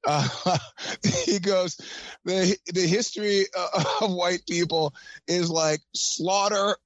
[0.07, 0.29] uh,
[1.25, 1.77] he goes,
[2.25, 3.47] the the history
[4.01, 4.95] of white people
[5.27, 6.77] is like slaughter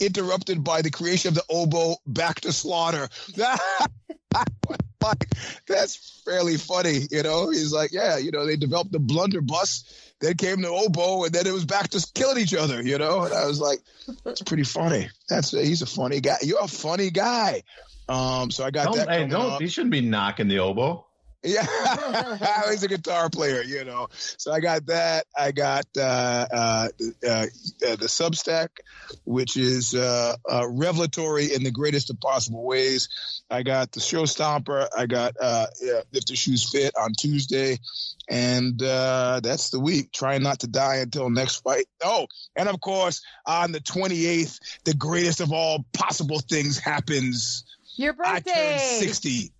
[0.00, 3.08] interrupted by the creation of the oboe back to slaughter.
[3.36, 5.26] like,
[5.66, 7.50] that's fairly funny, you know.
[7.50, 11.46] He's like, yeah, you know, they developed the blunderbuss, then came the oboe, and then
[11.46, 13.22] it was back to killing each other, you know.
[13.22, 13.80] And I was like,
[14.26, 15.08] it's pretty funny.
[15.28, 16.36] That's he's a funny guy.
[16.42, 17.62] You're a funny guy.
[18.08, 19.08] Um, so I got don't, that.
[19.08, 19.60] Hey, don't up.
[19.60, 21.06] he shouldn't be knocking the oboe.
[21.44, 21.66] Yeah,
[22.70, 24.08] he's a guitar player, you know.
[24.10, 25.26] So I got that.
[25.36, 26.88] I got uh, uh,
[27.22, 27.46] uh, uh
[27.80, 28.68] the Substack,
[29.24, 33.10] which is uh, uh, revelatory in the greatest of possible ways.
[33.50, 34.88] I got the Show Stomper.
[34.96, 37.78] I got If the Shoes Fit on Tuesday.
[38.26, 40.12] And that's the week.
[40.12, 41.84] Trying not to die until next fight.
[42.02, 42.26] Oh,
[42.56, 47.64] and of course, on the 28th, the greatest of all possible things happens.
[47.96, 48.50] Your birthday.
[48.50, 49.52] I turned 60.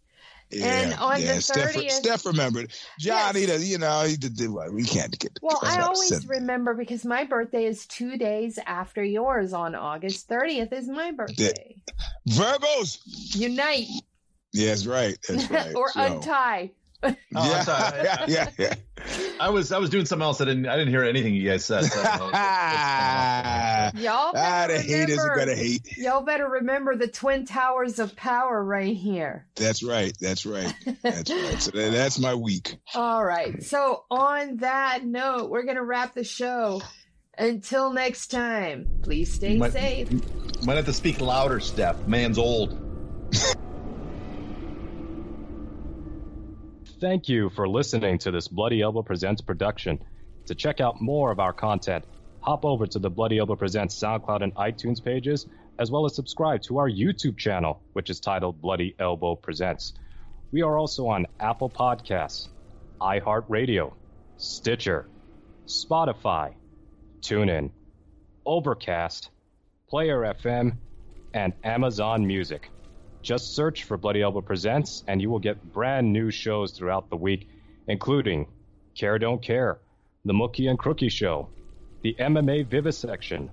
[0.55, 1.35] Yeah, and on yeah.
[1.35, 2.73] the thirtieth, Steph, Steph remembered.
[2.99, 3.67] Johnny, yes.
[3.67, 5.39] you know, he did, what we can't get.
[5.43, 9.53] Well, I always remember because my birthday is two days after yours.
[9.53, 11.77] On August thirtieth is my birthday.
[11.87, 12.99] The, Virgos
[13.37, 13.87] unite.
[14.53, 15.19] Yes, right.
[15.29, 15.75] That's right.
[15.75, 16.01] or so.
[16.01, 16.71] untie.
[17.37, 18.03] Oh, yeah.
[18.03, 18.75] yeah, yeah, yeah.
[19.41, 20.41] I was I was doing something else.
[20.41, 21.83] I didn't I didn't hear anything you guys said.
[21.83, 22.13] So y'all
[24.37, 25.99] ah, the haters are gonna hate.
[25.99, 29.47] Y'all better remember the twin towers of power right here.
[29.57, 30.17] That's right.
[30.21, 30.73] That's right.
[31.03, 31.61] That's right.
[31.61, 32.77] So that's my week.
[32.95, 33.63] All right.
[33.65, 36.81] So on that note, we're gonna wrap the show.
[37.37, 40.09] Until next time, please stay might, safe.
[40.65, 42.07] Might have to speak louder, Steph.
[42.07, 42.81] Man's old.
[47.05, 50.03] Thank you for listening to this Bloody Elbow Presents production.
[50.47, 52.03] To check out more of our content,
[52.41, 55.47] hop over to the Bloody Elbow Presents SoundCloud and iTunes pages,
[55.79, 59.93] as well as subscribe to our YouTube channel, which is titled Bloody Elbow Presents.
[60.51, 62.49] We are also on Apple Podcasts,
[63.03, 63.93] iHeartRadio,
[64.39, 65.07] Stitcher,
[65.67, 66.55] Spotify,
[67.21, 67.71] TuneIn,
[68.47, 69.29] Overcast,
[69.91, 70.79] Player FM,
[71.35, 72.71] and Amazon Music.
[73.25, 77.17] Just search for Bloody Elbow Presents, and you will get brand new shows throughout the
[77.17, 77.49] week,
[77.89, 78.47] including
[78.95, 79.79] Care Don't Care,
[80.27, 81.49] The Mookie and Crookie Show,
[82.03, 83.51] the MMA Vivisection,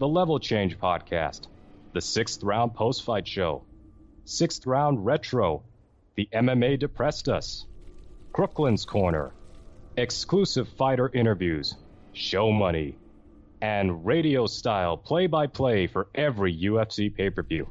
[0.00, 1.46] the Level Change Podcast,
[1.92, 3.62] the Sixth Round Post Fight Show,
[4.24, 5.62] Sixth Round Retro,
[6.16, 7.66] the MMA Depressed Us,
[8.32, 9.30] Crooklyn's Corner,
[9.96, 11.76] exclusive fighter interviews,
[12.14, 12.96] show money,
[13.62, 17.70] and radio style play by play for every UFC pay per view.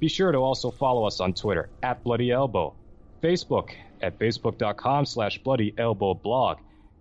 [0.00, 2.74] Be sure to also follow us on Twitter at Bloody Elbow,
[3.22, 3.70] Facebook
[4.02, 6.58] at facebook.com slash Bloody Elbow blog,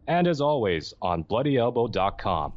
[0.07, 2.53] and as always on bloodyelbow.com.